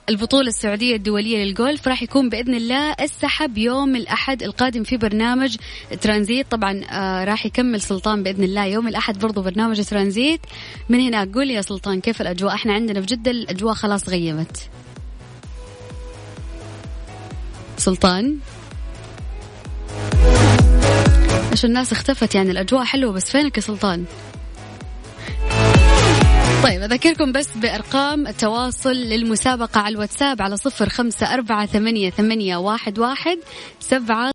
البطولة 0.09 0.47
السعودية 0.47 0.95
الدولية 0.95 1.43
للجولف 1.43 1.87
راح 1.87 2.03
يكون 2.03 2.29
بإذن 2.29 2.55
الله 2.55 2.91
السحب 3.01 3.57
يوم 3.57 3.95
الأحد 3.95 4.43
القادم 4.43 4.83
في 4.83 4.97
برنامج 4.97 5.55
ترانزيت. 6.01 6.51
طبعا 6.51 6.81
آه 6.91 7.23
راح 7.23 7.45
يكمل 7.45 7.81
سلطان 7.81 8.23
بإذن 8.23 8.43
الله 8.43 8.65
يوم 8.65 8.87
الأحد 8.87 9.19
برضو 9.19 9.41
برنامج 9.41 9.83
ترانزيت. 9.83 10.41
من 10.89 10.99
هناك 10.99 11.29
قول 11.33 11.51
يا 11.51 11.61
سلطان 11.61 12.01
كيف 12.01 12.21
الأجواء؟ 12.21 12.55
إحنا 12.55 12.73
عندنا 12.73 13.01
في 13.01 13.05
جدة 13.05 13.31
الأجواء 13.31 13.73
خلاص 13.73 14.09
غيمت. 14.09 14.69
سلطان؟ 17.77 18.37
إيش 21.51 21.65
الناس 21.65 21.91
اختفت 21.91 22.35
يعني 22.35 22.51
الأجواء 22.51 22.83
حلوة 22.83 23.11
بس 23.11 23.31
فينك 23.31 23.57
يا 23.57 23.61
سلطان؟ 23.61 24.05
طيب 26.63 26.81
أذكركم 26.81 27.31
بس 27.31 27.57
بأرقام 27.57 28.27
التواصل 28.27 28.95
للمسابقة 28.95 29.81
على 29.81 29.93
الواتساب 29.93 30.41
على 30.41 30.57
صفر 30.57 30.89
خمسة 30.89 31.33
أربعة 31.33 31.65
ثمانية, 31.65 32.09
ثمانية 32.09 32.57
واحد, 32.57 32.99
واحد 32.99 33.37
سبعة. 33.79 34.31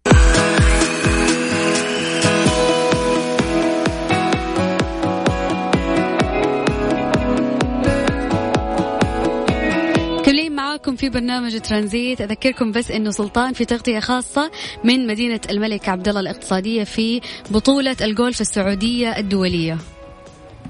معاكم 10.71 10.97
في 10.97 11.09
برنامج 11.09 11.61
ترانزيت. 11.61 12.21
أذكركم 12.21 12.73
بس 12.73 12.91
إنه 12.91 13.11
سلطان 13.11 13.53
في 13.53 13.65
تغطية 13.65 14.01
خاصة 14.01 14.51
من 14.85 15.07
مدينة 15.07 15.41
الملك 15.51 15.89
عبد 15.89 16.09
الله 16.09 16.21
الاقتصادية 16.21 16.85
في 16.85 17.21
بطولة 17.51 17.97
الجولف 18.01 18.41
السعودية 18.41 19.19
الدولية. 19.19 19.79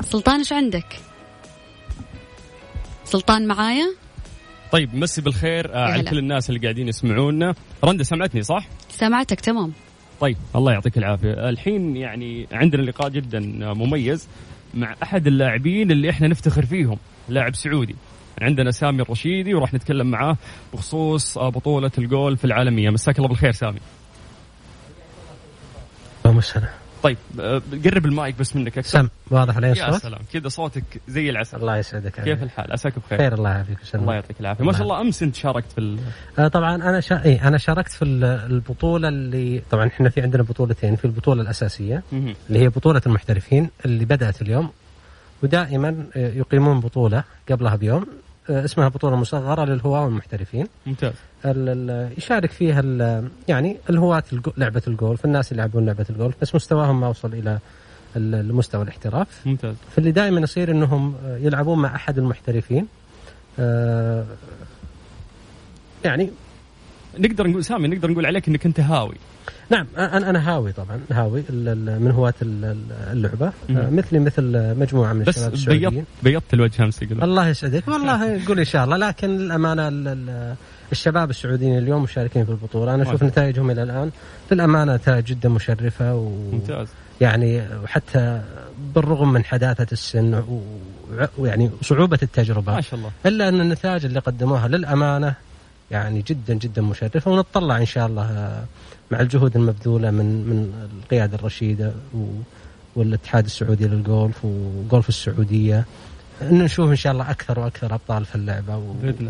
سلطان 0.02 0.38
إيش 0.38 0.52
عندك؟ 0.52 1.09
سلطان 3.10 3.46
معايا؟ 3.46 3.94
طيب 4.72 4.94
مسي 4.94 5.20
بالخير 5.20 5.74
آه 5.74 5.78
على 5.78 6.02
كل 6.02 6.18
الناس 6.18 6.50
اللي 6.50 6.60
قاعدين 6.60 6.88
يسمعونا. 6.88 7.54
رندا 7.84 8.02
سمعتني 8.04 8.42
صح؟ 8.42 8.68
سمعتك 8.88 9.40
تمام. 9.40 9.72
طيب 10.20 10.36
الله 10.56 10.72
يعطيك 10.72 10.98
العافية. 10.98 11.48
الحين 11.48 11.96
يعني 11.96 12.46
عندنا 12.52 12.82
لقاء 12.82 13.08
جدا 13.08 13.40
مميز 13.60 14.28
مع 14.74 14.94
أحد 15.02 15.26
اللاعبين 15.26 15.90
اللي 15.90 16.10
إحنا 16.10 16.28
نفتخر 16.28 16.66
فيهم 16.66 16.98
لاعب 17.28 17.54
سعودي. 17.54 17.96
عندنا 18.42 18.70
سامي 18.70 19.02
الرشيدي 19.02 19.54
وراح 19.54 19.74
نتكلم 19.74 20.10
معاه 20.10 20.36
بخصوص 20.72 21.38
بطولة 21.38 21.90
الجولف 21.98 22.44
العالمية. 22.44 22.90
مساك 22.90 23.18
الله 23.18 23.28
بالخير 23.28 23.52
سامي. 23.52 23.80
اللهم 26.26 26.40
طيب 27.02 27.16
آه، 27.40 27.62
قرب 27.84 28.06
المايك 28.06 28.38
بس 28.38 28.56
منك 28.56 28.78
أكثر. 28.78 28.90
سم 28.90 29.08
واضح 29.30 29.56
علي 29.56 29.72
الصوت؟ 29.72 29.88
يا 29.88 29.98
سلام. 29.98 30.20
كذا 30.32 30.48
صوتك 30.48 30.84
زي 31.08 31.30
العسل. 31.30 31.56
الله 31.56 31.76
يسعدك 31.76 32.20
كيف 32.20 32.42
الحال؟ 32.42 32.72
عساك 32.72 32.98
بخير؟ 32.98 33.18
خير 33.18 33.34
الله 33.34 33.50
يعافيك 33.50 33.78
الله 33.94 34.14
يعطيك 34.14 34.40
العافية. 34.40 34.64
ما 34.64 34.72
شاء 34.72 34.82
الله 34.82 35.00
أمس 35.00 35.22
أنت 35.22 35.34
شاركت 35.34 35.72
في 35.72 35.78
ال... 35.78 35.98
آه 36.38 36.48
طبعا 36.48 36.74
أنا 36.74 37.00
شا... 37.00 37.24
إيه 37.24 37.48
أنا 37.48 37.58
شاركت 37.58 37.92
في 37.92 38.04
البطولة 38.04 39.08
اللي 39.08 39.62
طبعا 39.70 39.86
إحنا 39.86 40.08
في 40.08 40.20
عندنا 40.20 40.42
بطولتين 40.42 40.96
في 40.96 41.04
البطولة 41.04 41.42
الأساسية 41.42 42.02
اللي 42.12 42.58
هي 42.58 42.68
بطولة 42.68 43.02
المحترفين 43.06 43.70
اللي 43.84 44.04
بدأت 44.04 44.42
اليوم 44.42 44.70
ودائما 45.42 46.06
آه، 46.16 46.32
يقيمون 46.32 46.80
بطولة 46.80 47.24
قبلها 47.50 47.76
بيوم 47.76 48.06
آه، 48.50 48.64
اسمها 48.64 48.88
بطولة 48.88 49.16
مصغرة 49.16 49.64
للهواة 49.64 50.04
والمحترفين. 50.04 50.66
ممتاز. 50.86 51.12
يشارك 52.18 52.50
فيها 52.50 52.82
يعني 53.48 53.76
الهواة 53.90 54.22
لعبة 54.56 54.82
الجولف. 54.88 55.24
الناس 55.24 55.52
اللي 55.52 55.62
يلعبون 55.62 55.86
لعبة 55.86 56.06
الجولف 56.10 56.34
بس 56.42 56.54
مستواهم 56.54 57.00
ما 57.00 57.08
وصل 57.08 57.34
إلى 57.34 57.58
المستوى 58.16 58.82
الاحتراف. 58.82 59.46
ممتاز. 59.46 59.74
فاللي 59.96 60.12
دائما 60.12 60.40
يصير 60.40 60.70
إنهم 60.70 61.14
يلعبون 61.24 61.78
مع 61.78 61.94
أحد 61.94 62.18
المحترفين. 62.18 62.86
آه، 63.58 64.24
يعني 66.04 66.30
نقدر 67.18 67.46
نقول 67.46 67.64
سامي 67.64 67.88
نقدر 67.88 68.10
نقول 68.10 68.26
عليك 68.26 68.48
إنك 68.48 68.66
أنت 68.66 68.80
هاوي. 68.80 69.14
نعم 69.70 69.86
أنا 69.98 70.30
أنا 70.30 70.50
هاوي 70.50 70.72
طبعا 70.72 71.00
هاوي 71.12 71.44
من 72.00 72.10
هواة 72.10 72.34
اللعبة. 72.42 73.52
مثلي 73.68 74.18
مثل 74.18 74.74
مجموعة 74.78 75.12
من 75.12 75.28
الشباب 75.28 75.52
السعوديين. 75.52 75.90
بيض 75.90 76.04
بيضت 76.22 76.54
الوجه 76.54 76.84
أمس 76.84 77.02
الله 77.02 77.48
يسعدك. 77.48 77.88
والله 77.88 78.46
قول 78.46 78.58
إن 78.58 78.64
شاء 78.64 78.84
الله 78.84 78.96
لكن 78.96 79.30
الأمانة 79.30 79.88
الشباب 80.92 81.30
السعوديين 81.30 81.78
اليوم 81.78 82.02
مشاركين 82.02 82.44
في 82.44 82.50
البطولة. 82.50 82.94
أنا 82.94 83.02
أشوف 83.02 83.22
نتائجهم 83.22 83.70
إلى 83.70 83.82
الآن 83.82 84.10
للامانه 84.50 84.94
نتائج 84.94 85.24
جدا 85.24 85.48
مشرفة 85.48 86.14
و 86.14 86.28
ممتاز. 86.52 86.88
يعني 87.20 87.62
وحتى 87.84 88.42
بالرغم 88.94 89.32
من 89.32 89.44
حداثة 89.44 89.86
السن 89.92 90.44
ويعني 91.38 91.70
صعوبة 91.82 92.18
التجربة. 92.22 92.74
ما 92.74 92.80
شاء 92.80 92.98
الله. 92.98 93.10
إلا 93.26 93.48
أن 93.48 93.60
النتائج 93.60 94.04
اللي 94.04 94.20
قدموها 94.20 94.68
للأمانة 94.68 95.34
يعني 95.90 96.22
جدا 96.22 96.54
جدا 96.54 96.82
مشرفة 96.82 97.30
ونتطلع 97.30 97.76
إن 97.76 97.86
شاء 97.86 98.06
الله 98.06 98.64
مع 99.10 99.20
الجهود 99.20 99.56
المبذولة 99.56 100.10
من 100.10 100.26
من 100.26 100.88
القيادة 101.02 101.36
الرشيدة 101.36 101.92
والاتحاد 102.96 103.44
السعودي 103.44 103.86
للجولف 103.88 104.44
وجولف 104.44 105.08
السعودية. 105.08 105.84
نشوف 106.42 106.90
إن 106.90 106.96
شاء 106.96 107.12
الله 107.12 107.30
أكثر 107.30 107.60
وأكثر 107.60 107.94
أبطال 107.94 108.24
في 108.24 108.34
اللعبة 108.34 108.76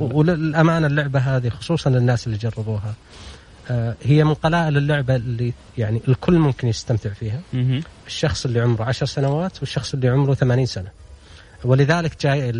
وللأمانة 0.01 0.87
اللعبة 0.87 1.19
هذه 1.19 1.49
خصوصا 1.49 1.91
الناس 1.91 2.27
اللي 2.27 2.39
جربوها 2.39 2.95
آه، 3.71 3.95
هي 4.03 4.25
من 4.25 4.35
قلائل 4.35 4.77
اللعبة 4.77 5.17
اللي 5.17 5.53
يعني 5.79 6.03
الكل 6.09 6.39
ممكن 6.39 6.69
يستمتع 6.69 7.11
فيها. 7.11 7.41
الشخص 8.07 8.47
اللي 8.47 8.61
عمره 8.61 8.85
عشر 8.85 9.07
سنوات 9.07 9.61
والشخص 9.61 9.95
اللي 9.95 10.09
عمره 10.09 10.35
ثمانين 10.35 10.67
سنة. 10.67 10.89
ولذلك 11.65 12.23
جاي 12.23 12.51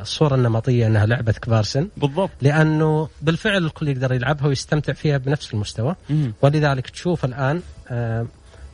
الصورة 0.00 0.34
النمطية 0.34 0.86
إنها 0.86 1.06
لعبة 1.06 1.32
كبار 1.32 1.62
سن. 1.62 1.88
بالضبط. 1.96 2.30
لأنه 2.42 3.08
بالفعل 3.22 3.64
الكل 3.64 3.88
يقدر 3.88 4.12
يلعبها 4.12 4.46
ويستمتع 4.46 4.92
فيها 4.92 5.18
بنفس 5.18 5.54
المستوى. 5.54 5.96
ولذلك 6.42 6.90
تشوف 6.90 7.24
الآن 7.24 7.60
آه، 7.88 8.26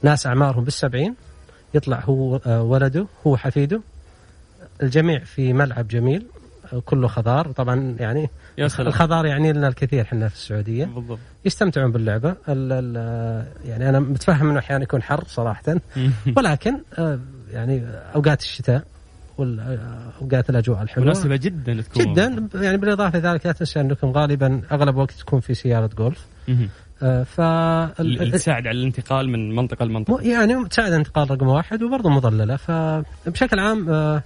ناس 0.02 0.26
أعمارهم 0.26 0.64
بالسبعين 0.64 1.14
يطلع 1.74 2.00
هو 2.04 2.36
آه، 2.46 2.62
ولده 2.62 3.06
هو 3.26 3.36
حفيده 3.36 3.80
الجميع 4.82 5.18
في 5.18 5.52
ملعب 5.52 5.88
جميل 5.88 6.26
آه، 6.72 6.82
كله 6.84 7.08
خضار. 7.08 7.52
طبعا 7.52 7.96
يعني 8.00 8.30
يا 8.58 8.68
سلام. 8.68 8.88
الخضار 8.88 9.26
يعني 9.26 9.52
لنا 9.52 9.68
الكثير 9.68 10.02
إحنا 10.02 10.28
في 10.28 10.34
السعودية. 10.34 10.84
بالضبط. 10.84 11.18
يستمتعون 11.44 11.92
باللعبة. 11.92 12.30
ال 12.30 12.72
ال 12.72 12.96
يعني 13.64 13.88
أنا 13.88 14.00
متفهم 14.00 14.50
إنه 14.50 14.58
أحيانا 14.58 14.82
يكون 14.82 15.02
حر 15.02 15.24
صراحة. 15.26 15.62
ولكن 16.36 16.80
آه، 16.98 17.18
يعني 17.52 17.82
أوقات 18.14 18.40
الشتاء 18.40 18.84
واوقات 19.38 20.50
الأجواء 20.50 20.82
الحلوة. 20.82 21.06
مناسبة 21.06 21.36
جدا 21.36 21.82
تكون 21.82 22.12
جدا. 22.12 22.48
يعني 22.54 22.76
بالإضافة 22.76 23.18
لذلك 23.18 23.46
لا 23.46 23.52
تنسى 23.52 23.80
أنكم 23.80 24.10
غالبا 24.10 24.62
أغلب 24.72 24.96
وقت 24.96 25.12
تكون 25.12 25.40
في 25.40 25.54
سيارة 25.54 25.90
جولف. 25.98 26.26
آه، 27.02 27.22
ف 27.22 27.40
تساعد 28.32 28.66
على 28.66 28.78
الانتقال 28.78 29.28
من 29.28 29.54
منطقة 29.54 29.84
لمنطقة. 29.84 30.22
يعني 30.22 30.68
تساعد 30.68 30.92
انتقال 30.92 31.30
رقم 31.30 31.46
واحد 31.46 31.82
وبرضه 31.82 32.10
مظلله 32.10 32.56
فبشكل 32.56 33.58
عام 33.58 33.90
آه، 33.90 34.22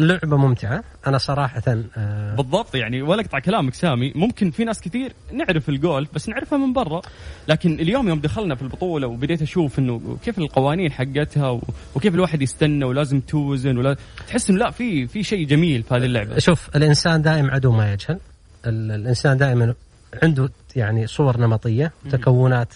اللعبه 0.00 0.36
ممتعة. 0.36 0.84
أنا 1.06 1.18
صراحة 1.18 1.62
آه، 1.96 2.34
بالضبط 2.34 2.74
يعني 2.74 3.02
ولا 3.02 3.20
أقطع 3.20 3.38
كلامك 3.38 3.74
سامي. 3.74 4.12
ممكن 4.16 4.50
في 4.50 4.64
ناس 4.64 4.80
كثير 4.80 5.12
نعرف 5.32 5.68
الجولف 5.68 6.08
بس 6.14 6.28
نعرفها 6.28 6.58
من 6.58 6.72
برا. 6.72 7.00
لكن 7.48 7.74
اليوم 7.74 8.08
يوم 8.08 8.20
دخلنا 8.20 8.54
في 8.54 8.62
البطولة 8.62 9.06
وبديت 9.06 9.42
أشوف 9.42 9.78
إنه 9.78 10.16
كيف 10.24 10.38
القوانين 10.38 10.92
حقتها 10.92 11.60
وكيف 11.94 12.14
الواحد 12.14 12.42
يستنى 12.42 12.84
ولازم 12.84 13.20
توزن 13.20 13.78
ولا 13.78 13.96
تحس 14.28 14.50
إنه 14.50 14.58
لا 14.58 14.70
في 14.70 15.06
في 15.06 15.22
شيء 15.22 15.46
جميل 15.46 15.82
في 15.82 15.94
هذه 15.94 16.04
اللعبة. 16.04 16.38
شوف 16.38 16.76
الإنسان 16.76 17.22
دائم 17.22 17.50
عدو 17.50 17.72
ما 17.72 17.92
يجهل. 17.92 18.18
ال- 18.66 18.92
الإنسان 18.92 19.36
دائما 19.36 19.74
عنده 20.22 20.50
يعني 20.76 21.06
صور 21.06 21.36
نمطية 21.40 21.92
تكونات 22.10 22.74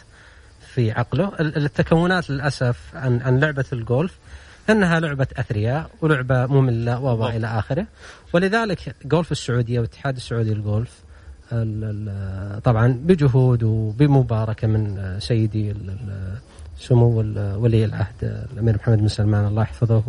في 0.75 0.91
عقله. 0.93 1.33
ال- 1.41 1.57
التكونات 1.57 2.31
للأسف 2.31 2.79
عن 2.95 3.21
عن 3.21 3.39
لعبة 3.41 3.65
الجولف 3.73 4.19
إنها 4.71 5.01
لعبة 5.01 5.27
أثرياء 5.37 5.91
ولعبة 6.01 6.47
مملة 6.47 7.01
و 7.01 7.17
بالضبط. 7.17 7.35
إلى 7.35 7.47
آخره. 7.47 7.87
ولذلك 8.33 8.95
جولف 9.05 9.33
السعودية 9.33 9.79
والاتحاد 9.81 10.17
السعودي 10.17 10.55
للجولف 10.55 11.05
طبعا 12.65 13.01
بجهود 13.05 13.63
وبمباركة 13.63 14.69
من 14.69 15.17
سيدي 15.19 15.75
سمو 16.79 17.19
ولي 17.57 17.85
العهد 17.85 18.47
الأمير 18.53 18.75
محمد 18.75 18.99
بن 18.99 19.09
سلمان 19.09 19.47
الله 19.47 19.63
يحفظه 19.63 20.03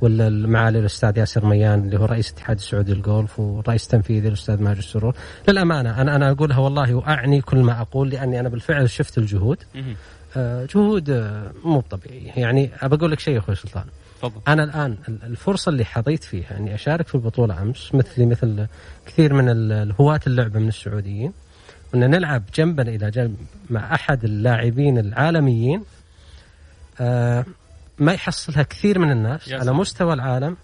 والمعالي 0.00 0.78
الأستاذ 0.78 1.18
ياسر 1.18 1.46
ميان 1.46 1.80
اللي 1.80 1.98
هو 1.98 2.04
رئيس 2.04 2.28
الاتحاد 2.30 2.56
السعودي 2.56 2.94
للجولف 2.94 3.40
والرئيس 3.40 3.84
التنفيذي 3.84 4.28
الأستاذ 4.28 4.62
ماجد 4.62 4.78
السرور 4.78 5.14
للأمانة 5.48 6.00
أنا 6.00 6.16
أنا 6.16 6.30
أقولها 6.30 6.58
والله 6.58 6.94
وأعني 6.94 7.40
كل 7.40 7.58
ما 7.58 7.80
أقول 7.80 8.10
لأني 8.10 8.40
أنا 8.40 8.48
بالفعل 8.48 8.90
شفت 8.90 9.18
الجهود. 9.18 9.58
جهود 10.74 11.10
آه، 11.10 11.50
مو 11.64 11.80
طبيعية. 11.80 12.32
يعني 12.36 12.70
أبى 12.82 12.96
أقول 12.96 13.10
لك 13.10 13.20
شيء 13.20 13.34
يا 13.34 13.38
أخوي 13.38 13.54
سلطان. 13.54 13.84
تفضل. 14.22 14.40
أنا 14.48 14.64
الآن 14.64 14.96
ال- 15.08 15.22
الفرصة 15.22 15.70
اللي 15.70 15.84
حظيت 15.84 16.24
فيها 16.24 16.56
إني 16.58 16.74
أشارك 16.74 17.06
في 17.08 17.14
البطولة 17.14 17.62
أمس 17.62 17.94
مثلي 17.94 18.26
مثل 18.26 18.66
كثير 19.06 19.32
من 19.34 19.48
ال- 19.48 19.72
الهواة 19.72 20.20
اللعبة 20.26 20.60
من 20.60 20.68
السعوديين. 20.68 21.32
وان 21.94 22.10
نلعب 22.10 22.42
جنبا 22.54 22.82
إلى 22.82 23.10
جنب 23.10 23.36
مع 23.70 23.94
أحد 23.94 24.24
اللاعبين 24.24 24.98
العالميين. 24.98 25.82
آه 27.00 27.44
ما 27.98 28.12
يحصلها 28.12 28.62
كثير 28.62 28.98
من 28.98 29.10
الناس 29.10 29.52
على. 29.52 29.72
مستوى 29.72 30.12
العالم 30.12 30.56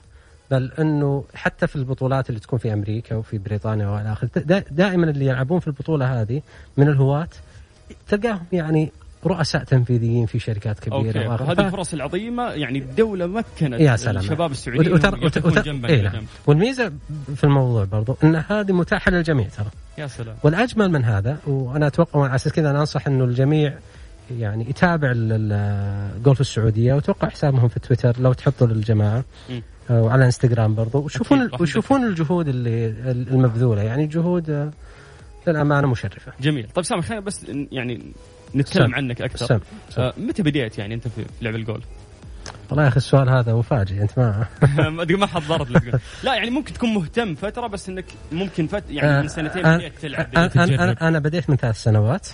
بل 0.51 0.73
إنه 0.79 1.25
حتى 1.35 1.67
في 1.67 1.77
البطولات 1.77 2.29
اللي 2.29 2.41
تكون 2.41 2.59
في 2.59 2.73
أمريكا 2.73 3.15
وفي 3.17 3.39
بريطانيا 3.39 3.87
وإلى 3.89 4.13
آخره 4.13 4.31
دا- 4.37 4.65
دائما 4.71 5.11
اللي 5.11 5.27
يلعبون 5.27 5.61
في 5.61 5.67
البطولة 5.67 6.21
هذه 6.23 6.43
من 6.77 6.89
الهواة 6.89 7.29
تلقاهم 8.09 8.45
يعني 8.53 8.93
رؤساء 9.27 9.65
تنفيذيين 9.65 10.27
في 10.27 10.39
شركات 10.39 10.81
كبيرة 10.81 11.29
وآخره. 11.29 11.53
هذه 11.53 11.67
الفرص 11.67 11.95
العظيمة 11.95 12.43
يعني 12.51 12.79
الدولة 12.79 13.27
مكنت 13.27 13.81
يا 13.81 13.97
سلام. 13.97 14.17
الشباب 14.17 14.51
السعوديين 14.51 14.97
يقفون 14.97 15.25
وترى 15.25 15.63
جنبا 15.63 15.89
إيه 15.89 16.03
نعم. 16.03 16.25
والميزة 16.47 16.93
في 17.37 17.45
الموضوع 17.45 17.85
برضو 17.85 18.17
إن 18.25 18.37
هذه 18.49 18.73
متاحة 18.73 19.11
للجميع 19.11 19.49
ترى. 19.49 19.67
يا 19.99 20.07
سلام. 20.07 20.37
والأجمل 20.43 20.91
من 20.91 21.05
هذا 21.05 21.39
وأنا 21.47 21.87
أتوقع 21.87 22.21
وعلى 22.21 22.35
أساس 22.35 22.53
كذا 22.53 22.71
أنا 22.71 22.81
أنصح 22.81 23.07
إنه 23.07 23.25
الجميع 23.25 23.75
يعني 24.39 24.71
يتابع 24.71 25.11
ال- 25.11 25.33
ال- 25.33 25.53
الجولف 26.17 26.41
السعودية 26.41 26.95
وتوقع 26.95 27.29
حسابهم 27.29 27.69
في 27.69 27.81
تويتر 27.81 28.21
لو 28.21 28.33
تحطوا 28.33 28.67
للجماعة. 28.67 29.25
آه، 29.91 30.03
وعلى 30.03 30.25
إنستغرام 30.25 30.75
برضو. 30.75 30.99
وشوفون 30.99 31.51
وشوفون 31.61 32.05
الجهود 32.05 32.49
اللي 32.49 32.87
المبذولة. 33.11 33.83
يعني 33.83 34.07
جهود 34.07 34.51
آه، 34.51 34.71
للأمانة 35.47 35.89
مشرفة. 35.89 36.33
جميل. 36.41 36.69
طيب 36.75 36.85
سامي 36.85 37.03
خلينا 37.03 37.21
بس 37.25 37.47
يعني 37.73 38.13
نتكلم 38.57 38.87
سم. 38.87 38.95
عنك 38.95 39.23
أكثر 39.23 39.47
سم. 39.47 39.61
سم. 39.91 40.03
آه، 40.03 40.15
متى 40.17 40.43
بديت 40.43 40.79
يعني 40.79 40.95
أنت 40.95 41.09
في 41.09 41.25
لعب 41.43 41.55
الجولف؟ 41.55 41.85
والله 42.71 42.83
يا 42.83 42.89
أخي 42.89 42.97
السؤال 42.97 43.29
هذا 43.29 43.55
مفاجئ 43.55 44.03
أنت 44.03 44.19
ما 44.19 44.47
ما 45.19 45.27
حضرت 45.27 45.71
لك 45.71 46.01
لا 46.23 46.35
يعني 46.35 46.51
ممكن 46.51 46.73
تكون 46.73 46.95
مهتم 46.95 47.35
فترة 47.35 47.67
بس 47.67 47.89
إنك 47.89 48.05
ممكن 48.33 48.67
فت 48.67 48.85
يعني 48.91 49.23
من 49.23 49.29
سنتين 49.29 49.67
آه، 49.67 49.77
بديت 49.77 49.93
تلعب 49.99 50.27
أنا, 50.37 50.47
بديت 50.47 50.57
أنا, 50.57 50.67
تجرب 50.67 50.81
أنا, 50.81 51.09
أنا 51.09 51.19
بديت 51.19 51.51
من 51.51 51.57
ثلاث 51.57 51.83
سنوات 51.83 52.29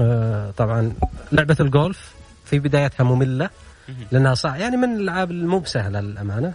آه، 0.00 0.50
طبعا 0.50 0.92
لعبة 1.32 1.56
الجولف 1.60 2.14
في 2.44 2.58
بدايتها 2.58 3.04
مملة 3.04 3.50
مهم. 3.88 3.96
لأنها 4.12 4.34
صح 4.34 4.54
يعني 4.54 4.76
من 4.76 4.96
الألعاب 4.96 5.30
المو 5.30 5.58
بسهلة 5.58 6.00
للأمانة 6.00 6.52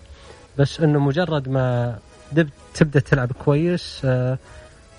بس 0.58 0.80
أنه 0.80 1.00
مجرد 1.00 1.50
ما 1.50 1.98
دب 2.32 2.50
تبدأ 2.74 3.00
تلعب 3.00 3.32
كويس 3.32 4.02
آه، 4.06 4.38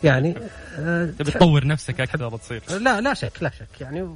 يعني 0.05 0.35
آه، 0.79 1.07
تبي 1.19 1.31
تطور 1.31 1.67
نفسك 1.67 2.01
أكثر 2.01 2.37
تصير 2.37 2.63
لا 2.81 3.01
لا 3.01 3.15
شك 3.15 3.33
لا 3.43 3.51
شك 3.51 3.81
يعني 3.81 4.09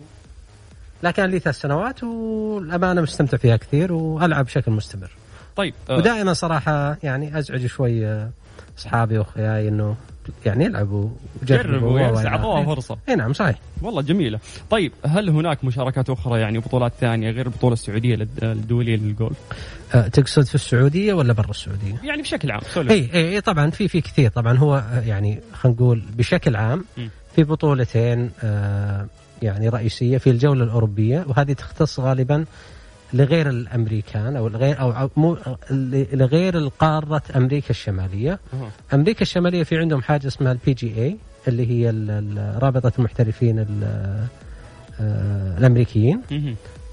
لكن 1.03 1.25
لي 1.25 1.39
ثلاث 1.39 1.61
سنوات 1.61 2.05
والأمانة 2.05 3.01
مستمتع 3.01 3.37
فيها 3.37 3.57
كثير 3.57 3.93
وألعب 3.93 4.45
بشكل 4.45 4.73
مستمر. 4.73 5.11
طيب 5.57 5.75
آه، 5.91 5.97
ودائما 5.97 6.33
صراحة 6.33 6.97
يعني 7.03 7.39
أزعج 7.39 7.67
شوي 7.67 8.27
أصحابي 8.79 9.19
وأخوياي 9.19 9.69
أنه 9.69 9.97
يعني 10.47 10.65
يلعبوا 10.65 11.09
جربوا 11.43 12.27
أعطوها. 12.27 12.65
فرصة. 12.65 12.99
إي 13.09 13.15
نعم 13.15 13.33
صحيح. 13.33 13.59
والله 13.83 14.03
جميلة. 14.03 14.39
طيب 14.71 14.93
هل 15.07 15.31
هناك 15.31 15.65
مشاركات 15.65 16.11
أخرى 16.11 16.41
يعني 16.41 16.59
بطولات 16.59 16.93
ثانية 17.01 17.31
غير 17.31 17.47
البطولة 17.47 17.73
السعودية 17.73 18.29
الدولية 18.43 18.97
للجولف؟ 18.97 19.37
أه 19.95 20.09
تقصد 20.09 20.43
في 20.43 20.55
السعودية 20.55 21.13
ولا 21.15 21.33
برا 21.33 21.51
السعودية؟ 21.51 21.95
يعني 22.05 22.23
بشكل 22.23 22.51
عام 22.51 22.61
إي 22.77 23.11
إي 23.15 23.41
طبعا 23.41 23.71
في 23.71 23.89
في 23.89 24.01
كثير. 24.01 24.31
طبعا 24.31 24.59
هو 24.59 24.77
آه، 24.77 25.01
يعني 25.01 25.41
خلينا 25.53 25.77
نقول 25.79 26.03
بشكل 26.17 26.57
عام 26.57 26.85
م. 26.99 27.07
في 27.37 27.45
بطولتين 27.45 28.31
آه 28.43 29.07
يعني 29.43 29.69
رئيسية 29.69 30.19
في 30.19 30.31
الجولة 30.31 30.65
الأوروبية 30.65 31.25
وهذه 31.29 31.53
تختص 31.53 32.01
غالبا 32.01 32.45
لغير 33.13 33.49
الأمريكان 33.49 34.37
أو 34.37 34.47
الغير 34.47 34.81
أو 34.81 35.11
مو 35.17 35.39
لغير 36.13 36.59
القارة 36.59 37.23
أمريكا 37.37 37.71
الشمالية. 37.71 38.39
أمريكا 38.95 39.23
الشمالية 39.23 39.63
في 39.63 39.79
عندهم 39.79 40.03
حاجة 40.03 40.27
اسمها 40.27 40.53
ال 40.53 40.75
PGA 40.75 41.17
اللي 41.49 41.71
هي 41.71 41.91
رابطة 42.59 42.93
المحترفين 42.99 43.59
ال- 43.59 43.85
آه، 45.01 45.59
الأمريكيين. 45.59 46.21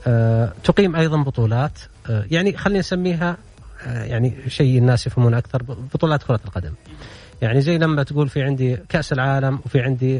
آه، 0.08 0.54
تقيم 0.64 0.96
أيضا 0.96 1.24
بطولات 1.24 1.80
آه، 2.10 2.26
يعني 2.32 2.58
خلينا 2.58 2.80
نسميها 2.80 3.38
يعني 3.86 4.34
شيء 4.48 4.78
الناس 4.78 5.08
يفهمون 5.08 5.34
أكثر 5.34 5.64
بطولات 5.94 6.24
كرة 6.24 6.40
القدم. 6.46 6.74
يعني 7.42 7.62
زي 7.62 7.78
لما 7.78 8.04
تقول 8.04 8.30
في 8.30 8.42
عندي 8.44 8.78
كأس 8.90 9.14
العالم 9.14 9.60
وفي 9.66 9.80
عندي 9.80 10.20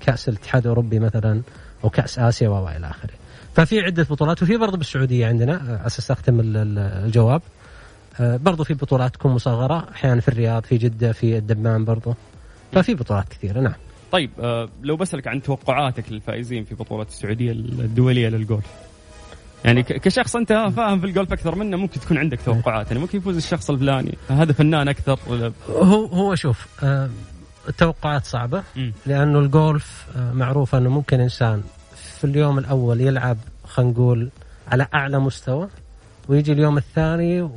كأس 0.00 0.28
الاتحاد 0.28 0.62
الأوروبي 0.62 0.98
مثلا 0.98 1.42
أو 1.84 1.90
كأس 1.90 2.18
آسيا 2.18 2.48
و 2.48 2.68
إلى 2.68 2.86
آخره. 2.90 3.10
ففي 3.58 3.80
عدة 3.80 4.06
بطولات 4.10 4.42
وفي 4.42 4.56
برضه 4.56 4.76
بالسعودية 4.76 5.26
عندنا 5.26 5.52
آه، 5.54 5.76
على 5.78 5.86
أساس 5.86 6.10
أختم 6.10 6.40
ال- 6.40 6.56
ال- 6.56 6.78
الجواب. 6.78 7.42
آه، 8.20 8.36
برضه 8.36 8.64
في 8.64 8.74
بطولات 8.74 9.14
تكون 9.14 9.32
مصغرة 9.32 9.86
أحيانا 9.92 10.20
في 10.20 10.28
الرياض 10.28 10.62
في 10.64 10.76
جدة 10.76 11.12
في 11.12 11.38
الدمام 11.38 11.84
برضه. 11.84 12.14
ففي 12.72 12.94
بطولات 12.94 13.28
كثيرة 13.28 13.60
نعم. 13.60 13.74
طيب 14.12 14.30
آه، 14.40 14.68
لو 14.82 14.96
بسألك 14.96 15.26
عن 15.28 15.42
توقعاتك 15.42 16.12
للفائزين 16.12 16.64
في 16.64 16.74
بطولة 16.74 17.02
السعودية 17.02 17.52
الدولية 17.52 18.28
للجولف 18.28 18.66
يعني 19.64 19.82
كشخص 19.82 20.36
أنت 20.36 20.70
فاهم 20.76 21.00
في 21.00 21.06
الجولف 21.06 21.32
أكثر 21.32 21.54
منا 21.54 21.76
ممكن 21.76 22.00
تكون 22.00 22.18
عندك 22.18 22.40
توقعات 22.44 22.86
يعني 22.86 22.98
ممكن 22.98 23.18
يفوز 23.18 23.36
الشخص 23.36 23.70
الفلاني 23.70 24.18
هذا 24.28 24.52
فنان 24.52 24.88
أكثر 24.88 25.18
هو 25.68 26.06
هو 26.06 26.34
شوف 26.34 26.66
التوقعات 27.68 28.24
صعبة 28.24 28.62
مم. 28.76 28.92
لأنه 29.06 29.38
الجولف 29.38 30.06
معروف 30.34 30.74
أنه 30.74 30.90
ممكن 30.90 31.20
إنسان 31.20 31.62
في 32.18 32.24
اليوم 32.24 32.58
الأول 32.58 33.00
يلعب 33.00 33.36
خلينا 33.64 33.90
نقول 33.92 34.28
على 34.68 34.86
أعلى 34.94 35.18
مستوى 35.18 35.68
ويجي 36.28 36.52
اليوم 36.52 36.78
الثاني 36.78 37.50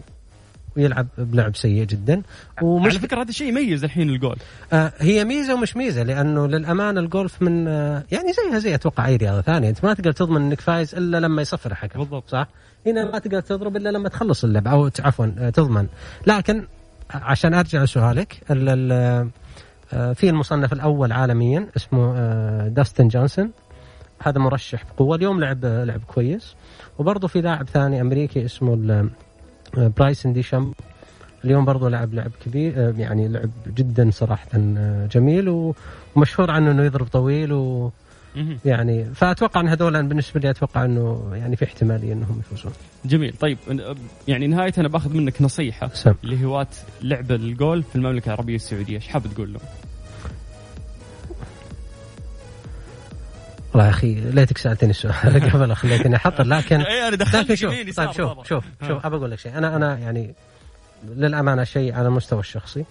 ويلعب 0.78 1.08
بلعب 1.18 1.56
سيء 1.56 1.84
جدا. 1.84 2.22
ومش 2.62 2.92
على 2.92 3.00
فكرة 3.00 3.22
هذا 3.22 3.30
الشيء 3.30 3.48
يميز 3.48 3.84
الحين 3.84 4.10
الجولف. 4.10 4.42
آه 4.74 4.94
هي 5.00 5.26
ميزة 5.26 5.54
ومش 5.54 5.78
ميزة 5.78 6.04
لأنه 6.04 6.48
للأمانة 6.48 7.00
الجولف 7.00 7.42
من 7.42 7.68
آه 7.68 8.04
يعني 8.12 8.28
زيها 8.34 8.60
زي 8.60 8.76
أتوقع 8.76 9.08
أي 9.08 9.16
رياضة 9.16 9.42
ثانية. 9.42 9.70
أنت 9.70 9.86
ما 9.86 9.94
تقدر 9.94 10.12
تضمن 10.12 10.42
إنك 10.42 10.62
فايز 10.62 10.96
إلا 10.96 11.20
لما 11.20 11.42
يصفر 11.42 11.72
الحكم 11.72 12.00
بالضبط. 12.00 12.24
صح؟ 12.30 12.48
هنا 12.88 13.12
ما 13.12 13.20
تقدر 13.20 13.40
تضرب 13.42 13.76
إلا 13.78 13.90
لما 13.90 14.10
تخلص 14.10 14.44
اللعب 14.44 14.68
أو 14.68 14.90
عفوا 15.00 15.28
آه، 15.40 15.50
تضمن. 15.50 15.88
لكن 16.28 16.64
عشان 17.12 17.54
أرجع 17.54 17.84
لسؤالك 17.84 18.38
ال- 18.52 18.70
ال- 18.70 19.30
آه، 19.94 20.14
في 20.14 20.30
المصنف 20.30 20.74
الأول 20.74 21.12
عالميا 21.12 21.68
اسمه 21.78 22.14
آه، 22.18 22.68
داستن 22.68 23.08
جونسون 23.08 23.52
هذا 24.24 24.40
مرشح 24.40 24.84
بقوة 24.94 25.16
اليوم 25.16 25.40
لعب 25.40 25.66
لعب 25.66 26.02
كويس 26.08 26.56
وبرضه 27.00 27.28
في 27.28 27.42
لاعب 27.42 27.70
ثاني 27.70 28.02
أمريكي 28.02 28.46
اسمه 28.46 29.10
برايسن 29.78 30.34
ديشام 30.34 30.74
اليوم 31.46 31.66
برضه 31.66 31.90
لعب 31.90 32.14
لعب 32.14 32.32
كبير 32.46 32.94
يعني 32.98 33.28
لعب 33.28 33.50
جدا 33.68 34.10
صراحة 34.12 34.48
جميل 35.12 35.74
ومشهور 36.16 36.52
عنه 36.52 36.72
إنه 36.72 36.84
يضرب 36.84 37.08
طويل 37.08 37.54
و. 37.54 37.92
يعني 38.66 39.06
فأتوقع 39.06 39.62
إن 39.62 39.68
هذول 39.68 40.04
بالنسبة 40.04 40.40
لي 40.40 40.50
أتوقع 40.50 40.86
إنه 40.86 41.32
يعني 41.34 41.56
في 41.56 41.66
احتماليه 41.66 42.14
إنهم 42.14 42.40
يفوزون 42.40 42.74
جميل 43.06 43.34
طيب 43.40 43.58
يعني 44.28 44.48
نهاية 44.48 44.74
أنا 44.78 44.88
بأخذ 44.88 45.14
منك 45.14 45.42
نصيحة 45.42 45.90
سم. 45.94 46.14
لهواة 46.24 46.68
لعب 47.02 47.32
الجولف 47.32 47.90
في 47.90 47.96
المملكة 47.96 48.26
العربية 48.26 48.56
السعودية 48.56 48.96
إيش 48.96 49.08
حاب 49.08 49.28
تقول 49.28 49.54
لهم؟ 49.54 49.64
والله 53.74 53.86
يا 53.86 53.90
أخي 53.90 54.14
ليتك 54.16 54.58
سألتني 54.58 54.90
السؤال 54.90 55.50
قبل 55.54 55.76
خليتني 55.76 56.16
احضر 56.16 56.44
لكن 56.58 56.82
إيه، 56.82 57.10
لكن 57.10 57.18
دخلت 57.18 57.54
شوف 57.54 57.74
طيب 57.98 58.12
شوف. 58.12 58.48
شوف. 58.48 58.64
شوف 58.88 59.06
أبى 59.06 59.16
أقول 59.16 59.32
لك 59.32 59.40
شيء 59.40 59.58
أنا 59.58 59.76
أنا 59.76 59.98
يعني 59.98 60.34
للأمانة 61.16 61.64
شيء 61.64 61.94
على 61.94 62.08
المستوى 62.08 62.40
الشخصي. 62.40 62.86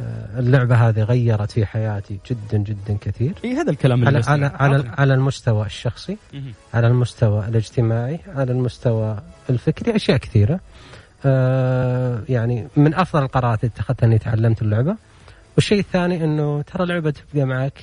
آه، 0.00 0.38
اللعبة 0.38 0.74
هذه 0.74 1.02
غيرت 1.02 1.50
في 1.50 1.66
حياتي 1.66 2.18
جدا 2.30 2.58
جدا 2.58 2.96
كثير 3.00 3.32
اي 3.44 3.54
هذا 3.54 3.70
الكلام 3.70 4.08
اللي 4.08 4.22
على. 4.26 4.46
على 4.46 4.56
على, 4.56 4.76
عطني. 4.76 4.90
على 4.98 5.14
المستوى 5.14 5.66
الشخصي. 5.66 6.16
على 6.74 6.86
المستوى 6.86 7.48
الاجتماعي 7.48 8.20
على 8.28 8.52
المستوى 8.52 9.18
الفكري 9.50 9.96
أشياء 9.96 10.16
كثيرة 10.16 10.60
آه 11.24 12.22
يعني 12.28 12.68
من 12.76 12.94
أفضل 12.94 13.22
القرارات 13.22 13.64
اللي 13.64 13.72
اتخذتها 13.74 14.06
إني 14.06 14.18
تعلمت 14.18 14.62
اللعبة 14.62 14.96
والشيء 15.56 15.78
الثاني 15.78 16.24
إنه 16.24 16.62
ترى 16.62 16.86
لعبة 16.86 17.10
تبقى 17.10 17.46
معك 17.46 17.82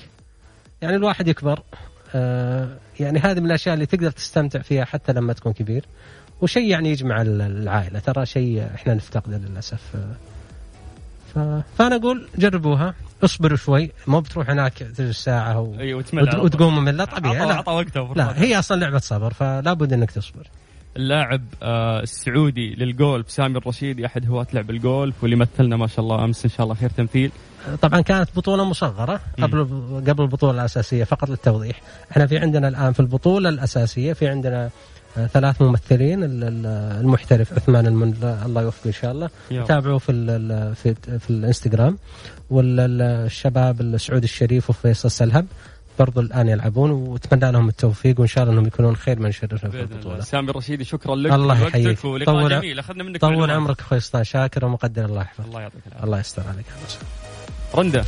يعني 0.82 0.96
الواحد 0.96 1.28
يكبر 1.28 1.60
آه 1.60 1.89
يعني 3.00 3.20
هذه 3.20 3.40
من 3.40 3.46
الأشياء 3.46 3.74
اللي 3.76 3.86
تقدر 3.86 4.12
تستمتع 4.12 4.60
فيها 4.62 4.86
حتى 4.86 5.14
لما 5.14 5.34
تكون 5.34 5.54
كبير. 5.54 5.86
وشيء 6.42 6.68
يعني 6.70 6.90
يجمع 6.92 7.22
ال- 7.22 7.42
العائلة. 7.42 8.00
ترى 8.00 8.26
شيء 8.26 8.68
إحنا 8.76 8.94
نفتقده 8.94 9.38
للأسف. 9.38 9.82
آه، 9.96 10.16
ف... 11.34 11.64
فأنا 11.78 11.96
أقول 11.96 12.28
جربوها. 12.38 12.94
اصبروا 13.24 13.58
شوي. 13.58 13.92
مو 14.08 14.20
بتروح 14.20 14.50
هناك 14.50 14.74
تجلس 14.74 15.24
ساعة 15.24 15.60
و... 15.60 15.76
وت- 15.80 16.10
طول. 16.10 16.40
وتقوم 16.40 17.04
طبيعي. 17.04 17.38
عطى 17.38 17.48
لا, 17.48 17.56
عطى 17.56 17.72
وقته 17.72 18.02
وفرصته. 18.02 18.26
لا 18.26 18.42
هي 18.42 18.60
أصلا 18.60 18.80
لعبة 18.80 18.98
صبر 18.98 19.34
فلا 19.34 19.74
بد 19.74 19.94
إنك 19.94 20.12
تصبر. 20.12 20.48
اللاعب 20.98 21.42
آه، 21.64 22.00
السعودي 22.00 22.76
للجولف 22.76 23.32
سامي 23.32 23.58
الرشيدي 23.58 24.06
أحد 24.06 24.28
هواة 24.28 24.48
لعب 24.54 24.70
الجولف 24.70 25.16
واللي 25.24 25.36
مثلنا 25.36 25.78
ما 25.78 25.88
شاء 25.88 26.00
الله 26.00 26.24
أمس 26.24 26.46
إن 26.46 26.52
شاء 26.52 26.64
الله 26.64 26.76
خير 26.76 26.90
تمثيل. 26.90 27.32
طبعا 27.82 28.02
كانت 28.02 28.30
بطولة 28.36 28.64
مصغرة 28.64 29.20
قبل 29.42 29.60
قبل 30.08 30.24
البطولة 30.24 30.52
الأساسية 30.54 31.04
فقط 31.04 31.30
للتوضيح. 31.30 31.82
إحنا 32.12 32.28
في 32.28 32.38
عندنا 32.38 32.68
الآن 32.68 32.94
في 32.94 33.00
البطولة 33.00 33.50
الأساسية 33.50 34.14
في 34.14 34.28
عندنا 34.28 34.70
آه، 35.18 35.28
ثلاث 35.28 35.62
ممثلين 35.62 36.24
ال- 36.24 36.44
ال- 36.44 36.66
المحترف 37.02 37.54
عثمان 37.54 37.88
المنلا 37.88 38.46
الله 38.46 38.62
يوفقه 38.62 38.88
إن 38.88 38.92
شاء 38.94 39.12
الله. 39.12 39.30
تابعوا 39.66 40.00
في 40.00 40.12
ال 40.12 40.76
في, 40.76 40.96
في 41.20 41.30
الإنستغرام. 41.30 41.98
والشباب 42.50 43.82
السعود 43.82 44.24
الشريف 44.24 44.70
وفيصل 44.70 45.12
سلهب 45.12 45.46
برضو 46.00 46.20
الآن 46.22 46.48
يلعبون 46.48 46.92
وأتمنى 46.92 47.52
لهم 47.52 47.70
التوفيق 47.70 48.20
وإن 48.20 48.28
شاء 48.28 48.44
الله 48.44 48.54
إنهم 48.54 48.68
يكونون 48.68 48.96
خير 48.96 49.20
من 49.20 49.30
يشرفنا 49.30 49.70
في 49.70 49.80
البطولة. 49.82 50.22
سامي 50.22 50.50
الرشيدي 50.50 50.84
شكرا 50.84 51.16
لك. 51.16 51.32
الله 51.34 51.62
يحييك. 51.62 52.00
طول- 52.00 52.50
جميل. 52.50 52.80
أخذنا 52.80 53.04
منك 53.04 53.22
طول. 53.22 53.52
عمرك 53.52 53.80
أخوي 53.80 54.00
شاكر 54.24 54.66
ومقدر 54.66 55.06
الله 55.06 55.22
يحفظك. 55.22 55.48
الله 55.48 55.62
يعطيك 55.62 55.82
العافية. 55.88 56.06
الله 56.06 56.20
يستر 56.20 56.44
عليك. 56.48 56.66
رندا. 57.76 58.04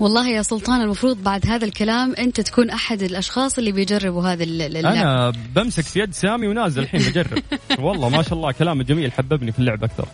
والله 0.00 0.28
يا 0.28 0.42
سلطان 0.42 0.80
المفروض 0.80 1.22
بعد 1.22 1.46
هذا 1.46 1.64
الكلام 1.64 2.14
أنت 2.18 2.40
تكون 2.40 2.70
أحد 2.70 3.02
الأشخاص 3.02 3.58
اللي 3.58 3.72
بيجربوا 3.72 4.22
هذا 4.28 4.44
ال- 4.44 4.62
ال- 4.62 4.76
اللعب. 4.76 4.94
أنا 4.94 5.32
بمسك 5.54 5.84
في 5.84 6.00
يد 6.00 6.14
سامي 6.14 6.46
ونازل 6.46 6.82
الحين 6.82 7.00
بجرب. 7.00 7.42
والله 7.86 8.08
ما 8.08 8.22
شاء 8.22 8.34
الله 8.34 8.52
كلامه 8.52 8.84
جميل 8.84 9.12
حببني 9.12 9.52
في 9.52 9.58
اللعب 9.58 9.84
أكثر. 9.84 10.08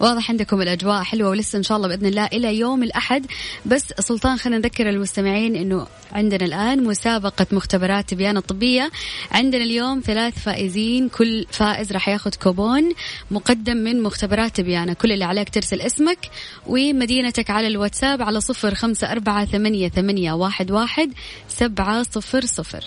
واضح 0.00 0.30
عندكم 0.30 0.62
الأجواء 0.62 1.02
حلوة 1.02 1.30
ولسه 1.30 1.56
إن 1.56 1.62
شاء 1.62 1.76
الله 1.76 1.88
بإذن 1.88 2.06
الله 2.06 2.26
إلى 2.26 2.58
يوم 2.58 2.82
الأحد. 2.82 3.26
بس 3.66 3.84
سلطان 3.98 4.36
خلينا 4.36 4.58
نذكر 4.58 4.88
المستمعين 4.88 5.56
إنه 5.56 5.86
عندنا 6.12 6.44
الآن 6.46 6.84
مسابقة 6.84 7.46
مختبرات 7.52 8.08
تبيان 8.10 8.36
الطبية. 8.36 8.90
عندنا 9.32 9.64
اليوم 9.64 10.00
ثلاث 10.00 10.38
فائزين 10.38 11.08
كل 11.08 11.46
فائز 11.50 11.92
راح 11.92 12.08
ياخذ 12.08 12.30
كوبون 12.42 12.92
مقدم 13.30 13.76
من 13.76 14.02
مختبرات 14.02 14.56
تبيانه 14.56 14.92
كل 14.92 15.12
اللي 15.12 15.24
عليك 15.24 15.48
ترسل 15.48 15.80
اسمك 15.80 16.18
ومدينتك 16.66 17.50
على 17.50 17.66
الواتساب 17.66 18.22
على 18.22 18.40
صفر 18.40 18.74
خمسة 18.74 19.12
أربعة 19.12 19.44
ثمانية 19.44 19.88
ثمانية 19.88 20.32
واحد 20.32 20.70
واحد 20.70 21.12
سبعة 21.48 22.02
صفر 22.02 22.44
صفر. 22.44 22.84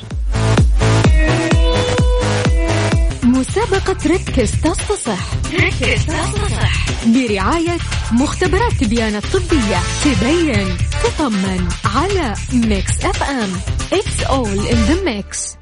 مسابقة 3.34 3.98
ركز 4.08 4.52
تصفح 4.52 5.34
ركز 5.54 6.06
تصفح 6.06 6.86
برعاية 7.06 7.78
مختبرات 8.12 8.74
تبيان 8.74 9.16
الطبية. 9.16 9.80
تبين 10.04 10.78
تطمن 11.04 11.68
على 11.86 12.34
Mix 12.54 13.06
FM 13.06 13.50
It's 13.92 14.24
all 14.26 14.60
in 14.72 14.80
the 14.90 14.98
mix. 15.06 15.58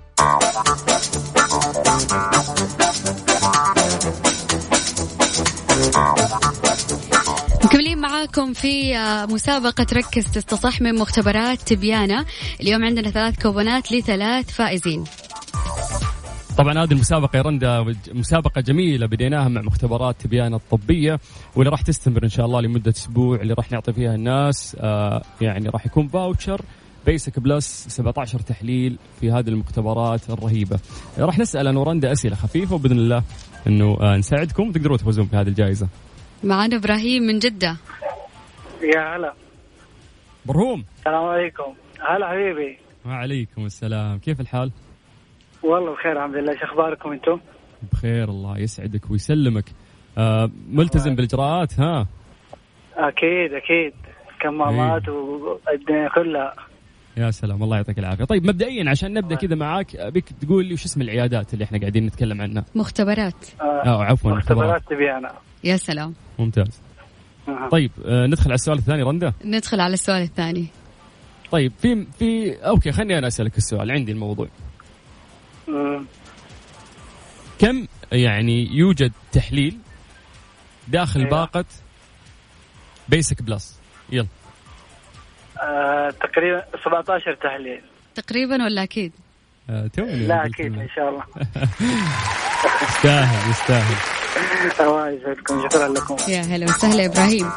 مكملين 7.65 7.97
معاكم 7.97 8.53
في 8.53 8.97
آه، 8.97 9.25
مسابقة 9.25 9.85
ركز 9.93 10.25
تصح 10.31 10.81
من 10.81 10.95
مختبرات 10.95 11.59
تبيان 11.61 12.25
اليوم 12.61 12.85
عندنا 12.85 13.11
ثلاث 13.11 13.41
كوبونات 13.41 13.91
لثلاث 13.91 14.51
فائزين. 14.51 15.03
طبعا 16.57 16.73
هذه 16.83 16.91
المسابقة 16.91 17.37
يا 17.37 17.41
رندا 17.41 17.85
مسابقة 18.13 18.61
جميلة 18.61 19.05
بديناها 19.07 19.47
مع 19.47 19.61
مختبرات 19.61 20.15
تبيان 20.21 20.53
الطبية 20.53 21.19
واللي 21.55 21.71
راح 21.71 21.81
تستمر 21.81 22.23
إن 22.23 22.29
شاء 22.29 22.45
الله 22.45 22.61
لمدة 22.61 22.91
أسبوع 22.91 23.35
اللي 23.41 23.53
راح 23.53 23.71
نعطي 23.71 23.93
فيها 23.93 24.15
الناس 24.15 24.77
آه 24.79 25.21
يعني 25.41 25.69
راح 25.69 25.85
يكون 25.85 26.07
voucher 26.07 26.61
Basic 27.05 27.39
Plus 27.39 27.85
17 27.89 28.39
تحليل 28.39 28.97
في 29.21 29.31
هذه 29.31 29.49
المختبرات 29.49 30.29
الرهيبة. 30.29 30.79
راح 31.17 31.39
نسأل 31.39 31.67
أنا 31.67 31.79
ورندا 31.79 32.11
أسئلة 32.11 32.35
خفيفة 32.35 32.75
وبإذن 32.75 32.97
الله 32.97 33.23
أنه 33.67 33.97
آه 34.01 34.17
نساعدكم 34.17 34.69
وتقدروا 34.69 34.97
تفوزون 34.97 35.25
بهذه 35.25 35.47
الجائزة. 35.47 35.87
معنا 36.43 36.75
إبراهيم 36.75 37.23
من 37.23 37.39
جدة. 37.39 37.77
يا 38.95 39.15
هلا. 39.17 39.33
برهوم 40.45 40.85
السلام 40.97 41.23
عليكم. 41.23 41.73
هلا 42.09 42.27
حبيبي. 42.29 42.77
وعليكم 43.05 43.65
السلام. 43.65 44.19
كيف 44.19 44.41
الحال؟ 44.41 44.71
والله 45.63 45.93
بخير 45.93 46.11
الحمد 46.11 46.35
لله. 46.35 46.51
إيش 46.51 46.63
أخباركم 46.63 47.11
أنتم؟ 47.11 47.39
بخير 47.93 48.29
الله 48.29 48.57
يسعدك 48.57 49.11
ويسلمك. 49.11 49.65
آه 50.17 50.51
ملتزم 50.69 51.15
بالإجراءات 51.15 51.79
ها؟ 51.79 52.07
أكيد 52.95 53.53
أكيد. 53.53 53.93
كمامات 54.41 55.09
والدنيا 55.09 56.09
كلها. 56.15 56.53
يا 57.17 57.31
سلام 57.31 57.63
الله 57.63 57.77
يعطيك 57.77 57.99
العافية. 57.99 58.23
طيب 58.23 58.43
مبدئيا 58.43 58.89
عشان 58.89 59.13
نبدأ 59.13 59.35
كذا 59.35 59.55
معاك 59.55 59.95
أبيك 59.95 60.25
تقول 60.41 60.65
لي 60.65 60.73
وش 60.73 60.85
اسم 60.85 61.01
العيادات 61.01 61.53
اللي 61.53 61.65
إحنا 61.65 61.79
قاعدين 61.79 62.05
نتكلم 62.05 62.41
عنها؟ 62.41 62.65
مختبرات. 62.75 63.45
آه 63.61 63.63
آه 63.85 64.03
عفوا 64.03 64.31
مختبرات. 64.31 64.81
تبيانا 64.89 65.31
يا 65.63 65.77
سلام. 65.77 66.13
ممتاز. 66.39 66.81
أها. 67.47 67.69
طيب 67.69 67.91
آه 68.05 68.25
ندخل 68.27 68.45
على 68.45 68.55
السؤال 68.55 68.77
الثاني 68.77 69.03
رندا؟ 69.03 69.33
ندخل 69.45 69.79
على 69.79 69.93
السؤال 69.93 70.21
الثاني. 70.21 70.67
طيب 71.51 71.71
في 71.77 72.05
في 72.19 72.55
okay 72.55 72.91
خليني 72.91 73.17
أنا 73.17 73.27
أسألك 73.27 73.57
السؤال 73.57 73.91
عندي 73.91 74.11
الموضوع. 74.11 74.47
مم. 75.71 76.05
كم 77.59 77.87
يعني 78.11 78.67
يوجد 78.75 79.11
تحليل 79.31 79.77
داخل 80.87 81.19
أيوة. 81.19 81.31
باقة 81.31 81.65
Basic 83.09 83.41
Plus 83.41 83.79
يلا 84.11 84.27
آه 85.61 86.09
تقريبا 86.09 86.63
17 86.85 87.33
تحليل 87.35 87.81
تقريبا 88.15 88.63
ولا 88.63 88.83
أكيد 88.83 89.11
آه 89.69 89.87
توني 89.87 90.27
لا 90.27 90.45
أكيد. 90.45 90.79
إن 90.79 90.89
شاء 90.95 91.09
الله 91.09 91.23
يستاهل 92.89 93.49
يستاهل 93.49 94.20
الله 94.79 95.09
يسعدكم 95.09 95.69
شكرا 95.69 95.87
لكم. 95.87 96.15
يا 96.27 96.41
هلا 96.41 96.65
وسهلا 96.65 97.05
إبراهيم. 97.05 97.51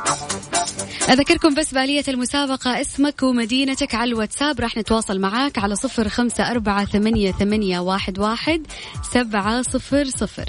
أذكركم 1.08 1.54
بس 1.54 1.74
بآلية 1.74 2.04
المسابقة 2.08 2.80
اسمك 2.80 3.22
ومدينتك 3.22 3.94
على 3.94 4.10
الواتساب 4.10 4.60
راح 4.60 4.76
نتواصل 4.76 5.20
معاك 5.20 5.58
على 5.58 5.76
صفر 5.76 6.08
خمسة 6.08 6.50
أربعة 6.50 6.84
ثمانية, 6.84 7.32
ثمانية 7.32 7.80
واحد, 7.80 8.18
واحد 8.18 8.66
سبعة 9.12 9.62
صفر 9.62 10.04
صفر. 10.04 10.44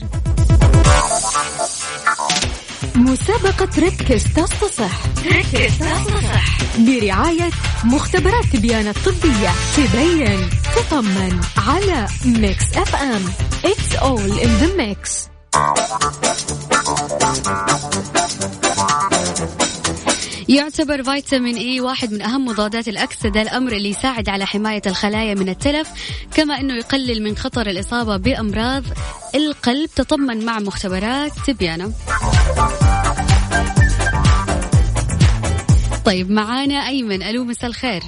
مسابقة 2.96 3.70
ركز 3.80 4.24
تصح 4.24 5.06
ركز 5.26 5.78
تصح 5.80 6.58
برعاية 6.78 7.50
مختبرات 7.84 8.46
تبيان 8.54 8.88
الطبية. 8.88 9.52
تبين 9.78 10.50
تطمن 10.76 11.42
على 11.58 12.08
Mix 12.26 12.78
FM. 12.78 13.26
It's 13.64 13.96
all 14.02 14.42
in 14.44 14.50
the 14.62 14.78
mix. 14.78 15.35
يعتبر 20.50 21.04
فيتامين 21.04 21.58
إي 21.58 21.82
واحد 21.82 22.13
من 22.13 22.22
أهم 22.22 22.46
مضادات 22.46 22.88
الاكسده 22.88 23.41
الأمر 23.41 23.72
اللي 23.72 23.89
يساعد 23.89 24.30
على 24.30 24.46
حماية 24.46 24.82
الخلايا 24.86 25.34
من 25.34 25.50
التلف 25.50 25.89
كما 26.36 26.60
إنه 26.60 26.76
يقلل 26.76 27.24
من 27.24 27.38
خطر 27.38 27.68
الإصابة 27.68 28.18
بأمراض 28.18 28.84
القلب. 29.36 29.89
تطمن 29.96 30.46
مع 30.46 30.60
مختبرات 30.60 31.32
تبيانة. 31.48 31.94
طيب 36.06 36.32
معانا 36.32 36.88
أيمن. 36.88 37.24
ألو 37.24 37.44
مساء 37.44 37.70
الخير. 37.70 38.02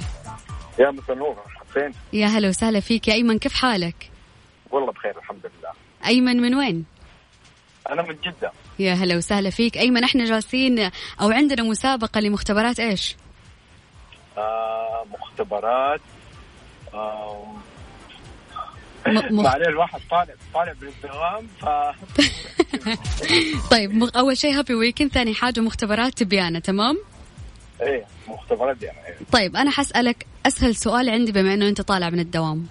يا 0.79 0.91
مساء 0.91 1.13
النور. 1.13 1.35
حسين. 1.69 1.91
يا 2.13 2.27
هلا 2.27 2.49
وسهلا 2.49 2.79
فيك. 2.79 3.07
يا 3.07 3.13
أيمن 3.13 3.39
كيف 3.39 3.53
حالك؟ 3.53 4.11
والله 4.71 4.91
بخير 4.91 5.17
الحمد 5.17 5.39
لله. 5.45 5.71
أيمن 6.05 6.41
من 6.41 6.55
وين؟ 6.55 6.96
أنا 7.89 8.01
من 8.01 8.15
جدة. 8.25 8.51
يا 8.79 8.93
هلا 8.93 9.17
وسهلا 9.17 9.49
فيك. 9.49 9.77
ايمن 9.77 10.03
إحنا 10.03 10.25
جالسين 10.25 10.79
أو 11.21 11.29
عندنا 11.31 11.63
مسابقة 11.63 12.19
لمختبرات 12.19 12.79
إيش؟ 12.79 13.15
آه 14.37 15.05
مختبرات 15.11 16.01
آه 16.93 17.53
مخ... 19.07 19.55
الواحد 19.55 19.99
طالع 20.11 20.33
طالع 20.53 20.73
بالدوام 20.73 21.47
ف 21.61 21.65
طيب 23.71 23.93
مغ... 23.95 24.09
أول 24.15 24.37
شيء 24.37 24.57
هابي 24.57 24.73
ويكند 24.73 25.11
ثاني 25.11 25.33
حاجة 25.33 25.59
مختبرات 25.59 26.13
تبيانه 26.13 26.59
تمام؟ 26.59 26.97
إيه 27.81 28.05
مختبرات 28.27 28.81
يعني. 28.83 28.97
إيه. 29.07 29.15
طيب 29.31 29.55
أنا 29.55 29.71
حسألك 29.71 30.25
أسهل 30.45 30.75
سؤال 30.75 31.09
عندي 31.09 31.31
بما 31.31 31.53
إنه 31.53 31.67
أنت 31.67 31.81
طالع 31.81 32.09
من 32.09 32.19
الدوام. 32.19 32.67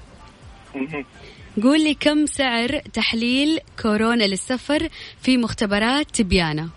قول 1.62 1.84
لي 1.84 1.94
كم 1.94 2.26
سعر 2.26 2.78
تحليل 2.78 3.60
كورونا 3.82 4.24
للسفر 4.24 4.88
في 5.22 5.36
مختبرات 5.36 6.10
تبيانه 6.10 6.68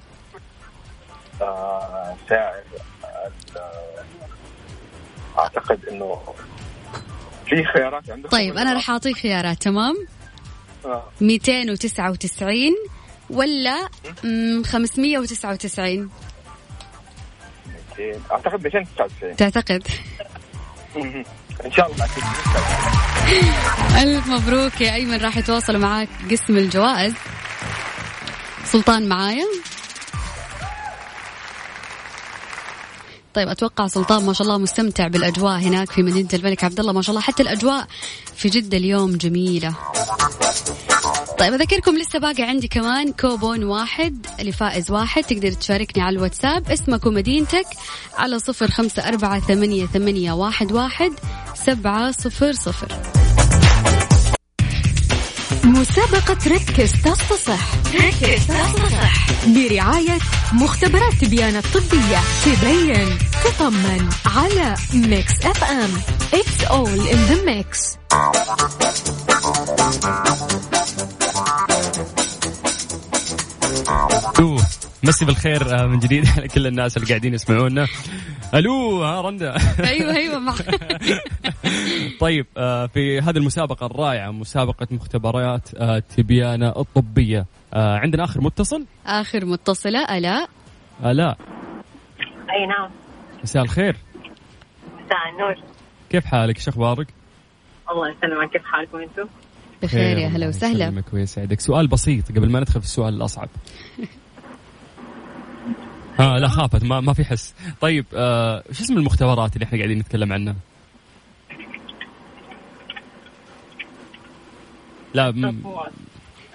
آه 1.42 2.16
سعر 2.30 2.54
أعتقد 5.40 5.86
إنه 5.86 6.22
في 7.46 7.64
خيارات 7.64 8.10
عندكم 8.10 8.30
طيب 8.30 8.58
أنا 8.58 8.74
راح 8.74 8.90
أعطيك 8.90 9.18
خيارات 9.18 9.62
تمام؟ 9.64 9.96
آه. 10.86 11.04
299 11.22 12.60
ولا 13.30 13.90
مم، 14.24 14.64
599 14.64 16.10
200 17.98 18.20
أعتقد 18.32 18.64
299 18.64 19.36
تعتقد. 19.36 19.84
إن 21.66 21.72
شاء 21.72 21.92
الله. 21.92 22.08
ألف 24.02 24.28
مبروك 24.28 24.82
يا 24.82 24.94
أيمن 24.94 25.18
راح 25.18 25.38
يتواصلوا 25.38 25.80
معاك 25.80 26.10
قسم 26.32 26.58
الجوائز. 26.58 27.14
سلطان 28.66 29.10
معايا؟ 29.10 29.46
طيب 33.34 33.48
أتوقع 33.48 33.88
سلطان 33.88 34.26
ما 34.26 34.34
شاء 34.34 34.48
الله 34.48 34.58
مستمتع 34.58 35.08
بالأجواء 35.08 35.60
هناك 35.60 35.92
في 35.92 36.04
مدينة 36.04 36.30
الملك 36.34 36.64
عبد 36.64 36.80
الله 36.80 36.94
ما 36.94 37.02
شاء 37.02 37.10
الله 37.10 37.22
حتى 37.22 37.44
الأجواء 37.44 37.88
في 38.36 38.50
جدة 38.50 38.78
اليوم 38.78 39.18
جميلة. 39.18 39.76
طيب 41.40 41.54
أذكركم 41.54 41.98
لسه 41.98 42.20
باقي 42.20 42.44
عندي 42.44 42.68
كمان 42.68 43.12
كوبون 43.12 43.64
واحد 43.64 44.28
لفائز 44.42 44.92
واحد 44.92 45.24
تقدر 45.24 45.52
تشاركني 45.52 46.04
على 46.04 46.16
الواتساب 46.18 46.72
اسمك 46.72 47.06
ومدينتك 47.06 47.66
على 48.18 48.40
صفر 48.40 48.72
خمسة 48.72 49.08
أربعة 49.08 49.40
ثمانية, 49.40 49.86
ثمانية 49.86 50.32
واحد, 50.32 50.72
واحد 50.72 51.12
سبعة 51.66 52.12
صفر 52.12 52.54
صفر. 52.54 53.19
مسابقة 55.64 56.38
ركز 56.48 56.92
تصح 56.92 57.74
ركز 57.96 58.48
تصح 58.48 59.28
برعاية 59.48 60.18
مختبرات 60.54 61.14
تبيان 61.14 61.56
الطبية. 61.56 62.20
تبين 62.46 63.18
تطمن 63.44 64.10
على 64.26 64.76
Mix 64.94 65.34
FM 65.44 65.90
It's 66.32 66.64
all 66.70 66.88
in 67.14 67.20
the 67.30 67.40
mix. 67.46 67.98
مسي 75.04 75.26
بالخير 75.26 75.80
آه، 75.80 75.86
من 75.86 76.00
جديد. 76.00 76.26
على 76.38 76.48
كل 76.56 76.68
الناس 76.68 76.98
اللي 76.98 77.08
قاعدين 77.08 77.34
يسمعونا. 77.34 77.88
ألو 78.54 79.04
ها 79.04 79.22
رندا. 79.22 79.56
أيوه 79.90 80.16
أيوه 80.16 80.40
مع 80.40 80.54
طيب 82.22 82.46
آه، 82.58 82.86
في 82.88 83.20
هذه 83.22 83.38
المسابقة 83.38 83.86
الرائعة 83.86 84.32
مسابقة 84.32 84.88
مختبرات 84.92 85.70
آه، 85.76 86.00
تبيانة 86.18 86.70
الطبية. 86.70 87.46
آه، 87.74 87.98
عندنا 87.98 88.24
آخر 88.24 88.42
متصل؟ 88.42 88.86
آخر 89.06 89.46
متصلة 89.46 90.18
الاء 90.18 90.50
آلاء 91.06 91.38
أي 92.50 92.66
نعم. 92.68 92.90
مساء 93.44 93.64
الخير. 93.64 93.96
مساء 95.06 95.30
النور. 95.34 95.56
كيف 96.10 96.26
حالك؟ 96.26 96.56
إيش 96.58 96.68
أخبارك؟ 96.68 97.08
الله 97.92 98.10
يسلمك. 98.10 98.50
كيف 98.52 98.66
حالكم 98.66 98.98
أنتم؟ 98.98 99.26
بخير 99.84 100.18
يا 100.18 100.28
هلا 100.28 100.48
وسهلا. 100.48 100.86
يسلمك 100.86 101.14
ويسعدك. 101.14 101.60
سؤال 101.60 101.88
بسيط 101.88 102.30
قبل 102.32 102.52
ما 102.52 102.60
ندخل 102.60 102.80
في 102.80 102.86
السؤال 102.86 103.14
الأصعب. 103.14 103.50
ها 106.20 106.40
لا 106.40 106.48
خافت 106.48 106.84
ما 106.84 107.00
ما 107.00 107.14
في 107.14 107.26
حس. 107.26 107.54
طيب 107.82 108.06
آه، 108.16 108.64
شو 108.72 108.84
اسم 108.84 108.98
المختبرات 108.98 109.54
اللي 109.56 109.66
إحنا 109.66 109.78
قاعدين 109.78 110.00
نتكلم 110.00 110.34
عنها؟ 110.34 110.56
لا 115.14 115.32
م- 115.32 115.64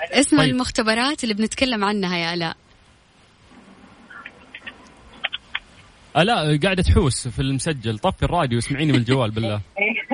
اسم 0.00 0.38
طيب. 0.38 0.50
المختبرات 0.50 1.24
اللي 1.24 1.34
بنتكلم 1.34 1.84
عنها 1.84 2.16
يا 2.16 2.34
ألاء. 2.34 2.56
آه 6.16 6.22
لا 6.22 6.58
قاعدة 6.62 6.82
تحوس 6.82 7.28
في 7.28 7.42
المسجل. 7.42 7.98
طفي 7.98 8.22
الراديو 8.22 8.58
اسمعيني 8.58 8.92
من 8.92 8.98
الجوال 8.98 9.30
بالله. 9.30 9.60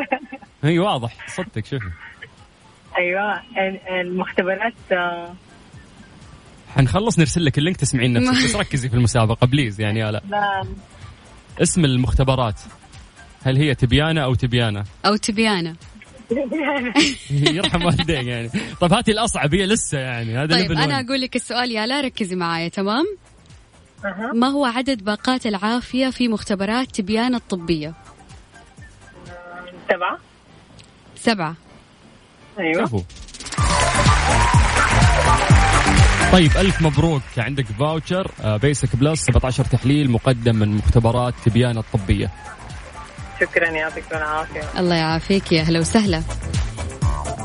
هي 0.65 0.79
واضح. 0.79 1.29
صدق 1.29 1.65
شوفي. 1.65 1.91
أيوه 2.99 3.35
ال- 3.41 3.89
المختبرات 3.89 4.75
آه، 4.93 5.35
حنخلص 6.77 7.19
نرسل 7.19 7.45
لك 7.45 7.59
ال 7.59 7.62
link 7.62 7.77
تسمعين 7.77 8.13
نفسك 8.13 8.45
بس 8.45 8.57
ركزي 8.67 8.89
في 8.89 8.95
المسابقة 8.95 9.47
please 9.47 9.81
يعني 9.81 10.01
يا 10.01 10.11
لا. 10.11 10.23
اسم 11.63 11.85
المختبرات 11.85 12.61
هل 13.43 13.57
هي 13.57 13.75
تبيانة 13.75 14.25
أو 14.25 14.35
تبيانة؟ 14.35 14.85
أو 15.07 15.17
تبيانه 15.17 15.77
يرحم 17.31 17.85
والديك 17.85 18.25
يعني. 18.27 18.51
طيب 18.81 18.93
هاتي 18.93 19.13
الأصعب 19.13 19.55
هي 19.55 19.67
لسه 19.67 19.99
يعني 19.99 20.39
هذا 20.39 20.55
طيب 20.55 20.73
أنا. 20.73 21.01
أقول 21.01 21.21
لك 21.21 21.37
السؤال 21.37 21.71
يا 21.71 21.87
لا 21.87 22.01
ركزي 22.01 22.37
معايا 22.37 22.69
تمام؟ 22.69 23.05
أها. 24.05 24.33
ما 24.35 24.47
هو 24.47 24.65
عدد 24.65 25.05
باقات 25.05 25.47
العافية 25.47 26.11
في 26.11 26.29
مختبرات 26.29 26.89
تبيان 26.95 27.35
الطبية؟ 27.35 27.95
سبعة. 29.91 30.19
سبعة. 31.17 31.55
أيوه. 32.59 33.05
طيب 36.33 36.57
ألف 36.57 36.83
مبروك. 36.83 37.23
عندك 37.39 37.67
voucher 37.67 38.31
Basic 38.63 38.97
Plus 38.97 39.23
17 39.23 39.65
تحليل 39.65 40.11
مقدم 40.11 40.57
من 40.57 40.69
مختبرات 40.69 41.35
تبيان 41.45 41.79
الطبية. 41.79 42.31
شكرا 43.41 43.71
يعطيكم 43.71 44.17
العافية. 44.17 44.81
الله 44.81 44.95
يعافيك 44.95 45.53
يا 45.53 45.63
هلا 45.63 45.79
وسهلا. 45.81 46.23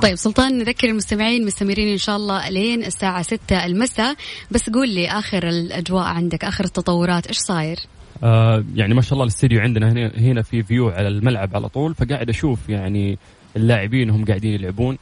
طيب 0.02 0.16
سلطان 0.16 0.58
نذكر 0.58 0.88
المستمعين 0.88 1.46
مستمرين 1.46 1.88
إن 1.88 1.98
شاء 1.98 2.16
الله 2.16 2.50
لين 2.50 2.84
الساعة 2.84 3.22
6 3.22 3.66
المساء. 3.66 4.16
بس 4.52 4.70
قول 4.70 4.90
لي 4.90 5.08
آخر 5.08 5.48
الأجواء 5.48 6.04
عندك 6.04 6.44
آخر 6.44 6.64
التطورات 6.64 7.28
إيش 7.28 7.38
صاير؟ 7.38 7.78
آه 8.24 8.64
يعني 8.76 8.94
ما 8.94 9.02
شاء 9.02 9.14
الله 9.14 9.24
الاستديو 9.24 9.60
عندنا 9.60 9.92
هنا, 9.92 10.12
هنا 10.18 10.42
في 10.42 10.64
فيو 10.64 10.90
على 10.90 11.08
الملعب 11.08 11.56
على 11.56 11.70
طول. 11.70 11.96
فقاعد 11.96 12.30
أشوف 12.30 12.70
يعني 12.70 13.18
اللاعبين 13.56 14.10
وهم 14.10 14.26
قاعدين 14.26 14.54
يلعبون. 14.54 14.98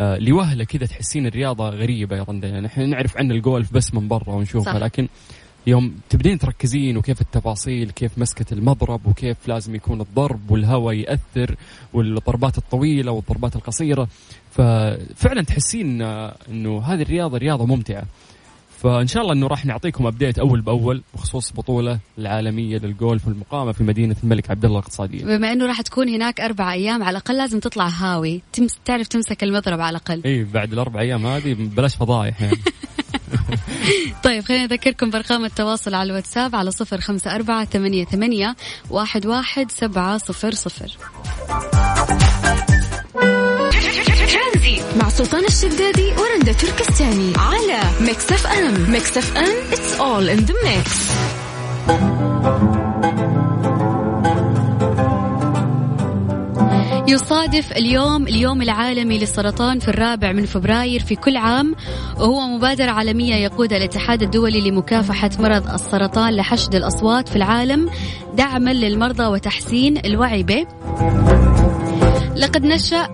لوهلة 0.00 0.64
كذا 0.64 0.86
تحسين 0.86 1.26
الرياضة 1.26 1.68
غريبة 1.68 2.16
يا 2.16 2.22
رندا 2.22 2.48
يعني 2.48 2.66
إحنا 2.66 2.86
نعرف 2.86 3.16
عن 3.16 3.30
الجولف 3.30 3.72
بس 3.72 3.94
من 3.94 4.08
برا 4.08 4.34
ونشوفها 4.34 4.72
صح. 4.72 4.78
لكن 4.80 5.08
يوم 5.66 5.94
تبدين 6.10 6.38
تركزين 6.38 6.96
وكيف 6.96 7.20
التفاصيل 7.20 7.90
كيف 7.90 8.18
مسكة 8.18 8.54
المضرب 8.54 9.06
وكيف 9.06 9.48
لازم 9.48 9.74
يكون 9.74 10.00
الضرب 10.00 10.50
والهواء 10.50 10.94
يأثر 10.94 11.56
والضربات 11.92 12.58
الطويلة 12.58 13.12
والضربات 13.12 13.56
القصيرة. 13.56 14.08
ففعلا 14.50 15.42
تحسين 15.42 16.02
آه، 16.02 16.36
إنه 16.48 16.82
هذه 16.82 17.02
الرياضة 17.02 17.38
رياضة 17.38 17.66
ممتعة. 17.66 18.04
فإن 18.82 19.06
شاء 19.06 19.22
الله 19.22 19.32
إنه 19.32 19.46
راح 19.46 19.66
نعطيكم 19.66 20.06
ابديت 20.06 20.38
أول 20.38 20.60
بأول 20.60 21.02
بخصوص 21.14 21.50
البطوله 21.50 21.98
العالمية 22.18 22.78
للجولف 22.78 23.28
المقامه 23.28 23.72
في 23.72 23.84
مدينة 23.84 24.16
الملك 24.24 24.50
عبد 24.50 24.64
الله 24.64 24.78
الاقتصادية. 24.78 25.24
بما 25.24 25.52
إنه 25.52 25.66
راح 25.66 25.80
تكون 25.80 26.08
هناك 26.08 26.40
أربع 26.40 26.72
أيام 26.72 27.02
على 27.02 27.10
الأقل 27.10 27.36
لازم 27.36 27.60
تطلع 27.60 27.88
هاوي 27.88 28.42
تمس 28.52 28.78
تعرف 28.84 29.08
تمسك 29.08 29.44
المضرب 29.44 29.80
على 29.80 29.90
الأقل 29.90 30.22
إي 30.24 30.44
بعد 30.44 30.72
الأربع 30.72 31.00
أيام 31.00 31.26
هذه 31.26 31.54
بلاش 31.54 31.96
فضايح 31.96 32.42
يعني. 32.42 32.58
طيب 34.24 34.44
خلينا 34.44 34.66
نذكركم 34.66 35.10
بأرقام 35.10 35.44
التواصل 35.44 35.94
على 35.94 36.10
الواتساب 36.10 36.56
على 36.56 36.70
صفر 36.70 37.00
خمسة 37.00 37.34
أربعة 37.34 37.64
ثمانية, 37.64 38.04
ثمانية 38.04 38.56
واحد, 38.90 39.26
واحد 39.26 39.70
سبعة 39.70 40.18
صفر 40.18 40.50
صفر 40.50 40.96
ترانزيت 44.66 44.96
مع 44.96 45.08
سلطان 45.08 45.44
الشدادي 45.44 46.12
ورندا 46.18 46.52
تركستاني 46.52 47.32
على 47.36 47.80
Mix 48.00 48.32
FM 48.32 48.90
Mix 48.90 49.18
FM 49.18 49.72
It's 49.72 50.00
all 50.00 50.28
in 50.28 50.38
the 50.38 50.54
mix 50.64 51.06
يصادف 57.08 57.72
اليوم 57.72 58.22
اليوم 58.22 58.62
العالمي 58.62 59.18
للسرطان 59.18 59.78
في 59.78 59.88
الرابع 59.88 60.32
من 60.32 60.46
فبراير 60.46 61.00
في 61.00 61.16
كل 61.16 61.36
عام 61.36 61.74
وهو 62.16 62.40
مبادرة 62.40 62.90
عالمية 62.90 63.34
يقودها 63.34 63.78
الاتحاد 63.78 64.22
الدولي 64.22 64.70
لمكافحة 64.70 65.30
مرض 65.38 65.68
السرطان 65.68 66.36
لحشد 66.36 66.74
الأصوات 66.74 67.28
في 67.28 67.36
العالم 67.36 67.90
دعما 68.34 68.70
للمرضى 68.70 69.26
وتحسين 69.26 69.98
الوعي 70.04 70.42
به. 70.42 70.66
لقد 72.36 72.64
نشأ 72.64 73.08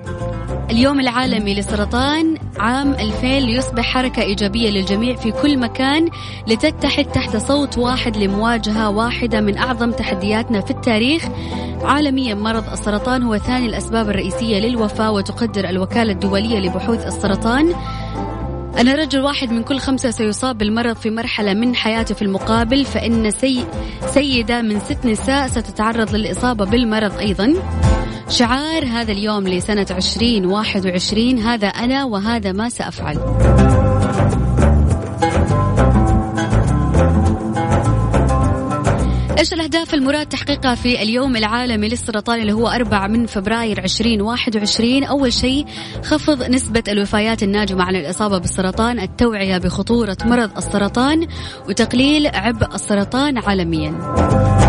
اليوم 0.73 1.01
العالمي 1.01 1.55
للسرطان 1.55 2.35
عام 2.59 2.95
2000 2.95 3.27
ليصبح 3.39 3.85
حركة 3.85 4.23
إيجابية 4.23 4.71
للجميع 4.71 5.17
في 5.17 5.33
كل 5.33 5.59
مكان 5.59 6.09
لتتحد 6.49 7.05
تحت 7.05 7.37
صوت 7.37 7.79
واحد 7.79 8.17
لمواجهة 8.17 8.91
واحدة 8.91 9.41
من 9.41 9.59
أعظم 9.59 9.91
تحدياتنا 9.91 10.61
في 10.61 10.71
التاريخ. 10.71 11.23
عالميا 11.83 12.35
مرض 12.35 12.73
السرطان 12.73 13.23
هو 13.23 13.39
ثاني 13.39 13.67
الأسباب 13.67 14.11
الرئيسية 14.11 14.59
للوفاة 14.59 15.13
وتقدر 15.13 15.69
الوكالة 15.69 16.13
الدولية 16.13 16.59
لبحوث 16.59 17.07
السرطان. 17.07 17.75
أن 18.81 18.89
رجل 18.89 19.21
واحد 19.21 19.53
من 19.53 19.63
كل 19.63 19.79
خمسة 19.79 20.11
سيصاب 20.11 20.59
بالمرض 20.59 20.97
في 20.97 21.11
مرحلة 21.11 21.55
من 21.55 21.77
حياته 21.77 22.15
في 22.15 22.23
المقابل 22.23 22.85
فإن 22.85 23.31
سي 23.31 23.65
سيدة 24.07 24.63
من 24.63 24.81
ست 24.81 25.07
نساء 25.07 25.47
ستتعرض 25.47 26.15
للإصابة 26.15 26.65
بالمرض 26.65 27.19
أيضا. 27.19 27.55
شعار 28.33 28.85
هذا 28.85 29.12
اليوم 29.12 29.49
لسنة 29.49 29.87
2021 29.90 31.38
هذا 31.38 31.66
أنا 31.66 32.05
وهذا 32.05 32.53
ما 32.53 32.68
سأفعل. 32.68 33.18
إيش 39.38 39.53
الأهداف 39.53 39.95
المراد 39.95 40.27
تحقيقها 40.27 40.75
في 40.75 41.03
اليوم 41.03 41.37
العالمي 41.37 41.88
للسرطان 41.88 42.40
اللي 42.40 42.53
هو 42.53 42.68
4 42.68 43.07
من 43.07 43.27
فبراير 43.27 43.85
2021 43.85 45.05
أول 45.05 45.33
شيء 45.33 45.66
خفض 46.05 46.42
نسبة 46.42 46.83
الوفيات 46.88 47.42
الناجمة 47.42 47.85
عن 47.85 47.97
الإصابة 47.97 48.38
بالسرطان 48.38 49.01
التوعية 49.01 49.59
بخطورة 49.59 50.16
مرض 50.25 50.57
السرطان 50.57 51.27
وتقليل 51.68 52.27
عبء 52.27 52.75
السرطان 52.75 53.38
عالميا. 53.38 54.62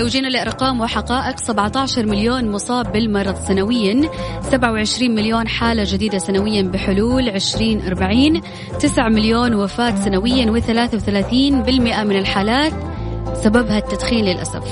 لو 0.00 0.06
جينا 0.06 0.28
لأرقام 0.28 0.80
وحقائق. 0.80 1.38
17 1.38 2.06
مليون 2.06 2.50
مصاب 2.50 2.92
بالمرض 2.92 3.34
سنويا 3.34 4.10
27 4.42 5.14
مليون 5.14 5.48
حالة 5.48 5.84
جديدة 5.86 6.18
سنويا 6.18 6.62
بحلول 6.62 7.28
2040 7.28 8.40
9 8.80 9.08
مليون 9.08 9.54
وفاة 9.54 9.94
سنويا 9.94 10.46
و33% 10.46 12.04
من 12.04 12.16
الحالات. 12.16 12.72
سببها 13.34 13.78
التدخين 13.78 14.24
للأسف. 14.24 14.64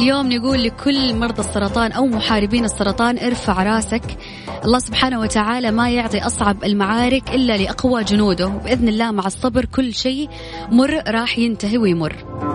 اليوم 0.00 0.32
نقول 0.32 0.64
لكل 0.64 1.14
مرضى 1.14 1.40
السرطان 1.40 1.92
أو 1.92 2.06
محاربين 2.06 2.64
السرطان 2.64 3.18
ارفع 3.18 3.62
راسك. 3.62 4.02
الله 4.64 4.78
سبحانه 4.78 5.20
وتعالى 5.20 5.70
ما 5.70 5.90
يعطي 5.90 6.18
أصعب 6.18 6.64
المعارك 6.64 7.34
إلا 7.34 7.56
لأقوى 7.56 8.04
جنوده. 8.04 8.46
وبإذن 8.46 8.88
الله 8.88 9.10
مع 9.10 9.26
الصبر 9.26 9.64
كل 9.64 9.94
شيء 9.94 10.28
مر 10.72 11.02
راح 11.08 11.38
ينتهي 11.38 11.78
ويمر. 11.78 12.49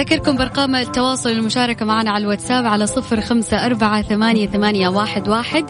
أذكركم 0.00 0.36
بأرقام 0.36 0.74
التواصل 0.76 1.30
والمشاركة 1.30 1.84
معنا 1.84 2.10
على 2.10 2.22
الواتساب 2.22 2.66
على 2.66 2.86
صفر 2.86 3.20
خمسة 3.20 3.66
أربعة 3.66 4.02
ثمانية, 4.02 4.46
ثمانية 4.46 4.88
واحد, 4.88 5.28
واحد 5.28 5.64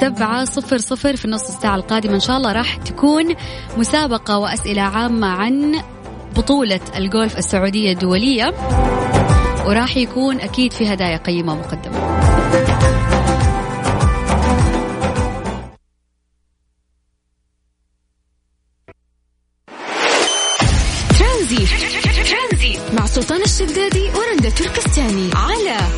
سبعة 0.00 0.44
صفر 0.44 0.78
صفر 0.78 1.16
في 1.16 1.24
النص 1.24 1.48
الساعة 1.48 1.76
القادمة. 1.76 2.14
إن 2.14 2.20
شاء 2.20 2.36
الله 2.36 2.52
راح 2.52 2.76
تكون 2.76 3.34
مسابقة 3.76 4.38
وأسئلة 4.38 4.82
عامة 4.82 5.26
عن 5.26 5.74
بطولة 6.36 6.80
الجولف 6.96 7.38
السعودية 7.38 7.92
الدولية 7.92 8.54
وراح 9.66 9.96
يكون 9.96 10.40
أكيد 10.40 10.72
في 10.72 10.92
هدايا 10.92 11.16
قيمة 11.16 11.54
مقدمة. 11.54 13.05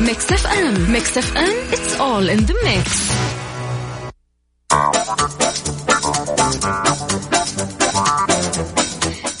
Mix 0.09 0.31
FM 0.31 0.91
Mix 0.91 1.17
FM 1.17 1.53
it's 1.71 1.93
all 1.99 2.29
in 2.35 2.41
the 2.49 2.55
mix. 2.65 2.89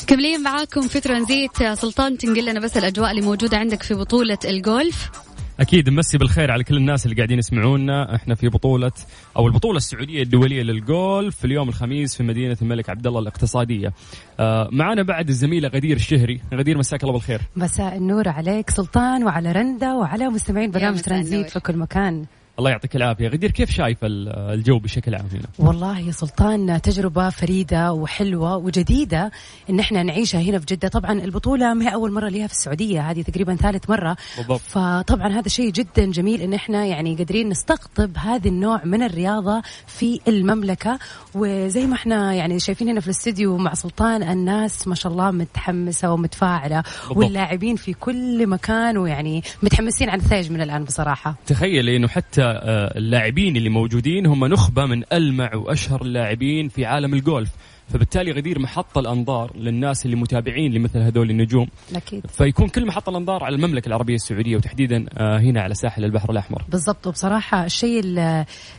كملين 0.07 0.43
معاكم 0.43 0.87
في 0.87 0.99
ترانزيت 0.99 1.63
سلطان 1.73 2.17
تنقل 2.17 2.45
لنا 2.45 2.59
بس 2.59 2.77
الأجواء 2.77 3.11
اللي 3.11 3.21
موجودة 3.21 3.57
عندك 3.57 3.83
في 3.83 3.93
بطولة 3.93 4.37
الجولف 4.45 5.09
أكيد 5.59 5.89
نمسي 5.89 6.17
بالخير 6.17 6.51
على 6.51 6.63
كل 6.63 6.77
الناس 6.77 7.05
اللي 7.05 7.15
قاعدين 7.15 7.39
يسمعونا. 7.39 8.15
إحنا 8.15 8.35
في 8.35 8.47
بطولة 8.47 8.91
أو 9.37 9.47
البطولة 9.47 9.77
السعودية 9.77 10.23
الدولية 10.23 10.63
للجولف 10.63 11.35
في 11.35 11.45
اليوم 11.45 11.69
الخميس 11.69 12.15
في 12.17 12.23
مدينة 12.23 12.57
الملك 12.61 12.89
عبد 12.89 13.07
الله 13.07 13.19
الاقتصادية. 13.19 13.93
آه 14.39 14.69
معنا 14.71 15.03
بعد 15.03 15.29
الزميلة 15.29 15.69
غدير 15.69 15.95
الشهري. 15.95 16.41
غدير 16.53 16.77
مساك 16.77 17.03
الله 17.03 17.13
بالخير. 17.13 17.41
مساء 17.55 17.97
النور 17.97 18.29
عليك 18.29 18.69
سلطان 18.69 19.23
وعلى 19.23 19.51
رندا 19.51 19.93
وعلى 19.93 20.29
مستمعين 20.29 20.71
برنامج 20.71 21.01
ترانزيت 21.01 21.49
في 21.49 21.59
كل 21.59 21.77
مكان. 21.77 22.25
الله 22.59 22.69
يعطيك 22.69 22.95
العافية. 22.95 23.27
غدير 23.27 23.51
كيف 23.51 23.71
شايف 23.71 23.97
الجو 24.03 24.79
بشكل 24.79 25.15
عام 25.15 25.25
هنا؟ 25.33 25.67
والله 25.67 25.99
يا 25.99 26.11
سلطان 26.11 26.81
تجربة 26.81 27.29
فريدة 27.29 27.93
وحلوة 27.93 28.57
وجديدة 28.57 29.31
إن 29.69 29.79
إحنا 29.79 30.03
نعيشها 30.03 30.41
هنا 30.41 30.59
في 30.59 30.65
جدة. 30.65 30.87
طبعا 30.87 31.11
البطولة 31.11 31.73
ما 31.73 31.85
هي 31.85 31.93
أول 31.93 32.11
مرة 32.11 32.29
ليها 32.29 32.47
في 32.47 32.53
السعودية 32.53 33.01
هذه 33.11 33.21
تقريبا 33.21 33.55
ثالث 33.55 33.89
مرة. 33.89 34.17
بالضبط. 34.37 34.59
فطبعا 34.59 35.27
هذا 35.27 35.47
شيء 35.47 35.71
جدا 35.71 36.05
جميل 36.05 36.41
إن 36.41 36.53
إحنا 36.53 36.85
يعني 36.85 37.15
قادرين 37.15 37.49
نستقطب 37.49 38.17
هذا 38.17 38.47
النوع 38.47 38.85
من 38.85 39.03
الرياضة 39.03 39.61
في 39.87 40.19
المملكة. 40.27 40.99
وزي 41.35 41.85
ما 41.85 41.95
إحنا 41.95 42.33
يعني 42.33 42.59
شايفين 42.59 42.89
هنا 42.89 42.99
في 42.99 43.07
الاستديو 43.07 43.57
مع 43.57 43.73
سلطان 43.73 44.23
الناس 44.23 44.87
ما 44.87 44.95
شاء 44.95 45.11
الله 45.11 45.31
متحمسة 45.31 46.13
ومتفاعلة. 46.13 46.83
واللاعبين 47.11 47.75
في 47.75 47.93
كل 47.93 48.47
مكان 48.47 48.97
ويعني 48.97 49.43
متحمسين 49.63 50.09
على 50.09 50.21
الثلج 50.21 50.51
من 50.51 50.61
الآن 50.61 50.83
بصراحة. 50.83 51.35
تخيل 51.47 51.89
إنه 51.89 52.07
حتى 52.07 52.48
اللاعبين 52.97 53.57
اللي 53.57 53.69
موجودين 53.69 54.25
هم 54.25 54.45
نخبة 54.45 54.85
من 54.85 55.03
ألمع 55.13 55.55
وأشهر 55.55 56.01
اللاعبين 56.01 56.69
في 56.69 56.85
عالم 56.85 57.13
الجولف. 57.13 57.49
فبالتالي 57.89 58.31
غدير 58.31 58.59
محط 58.59 58.97
الأنظار 58.97 59.57
للناس 59.57 60.05
اللي 60.05 60.15
متابعين 60.15 60.73
لمثل 60.73 60.99
هذول 60.99 61.29
النجوم. 61.29 61.67
أكيد. 61.95 62.25
فيكون 62.27 62.69
كل 62.69 62.85
محط 62.85 63.09
الأنظار 63.09 63.43
على 63.43 63.55
المملكة 63.55 63.87
العربية 63.87 64.15
السعودية 64.15 64.55
وتحديدا 64.55 65.05
آه، 65.17 65.39
هنا 65.39 65.61
على 65.61 65.73
ساحل 65.73 66.05
البحر 66.05 66.31
الأحمر. 66.31 66.63
بالضبط. 66.69 67.07
وبصراحة 67.07 67.65
الشيء 67.65 68.01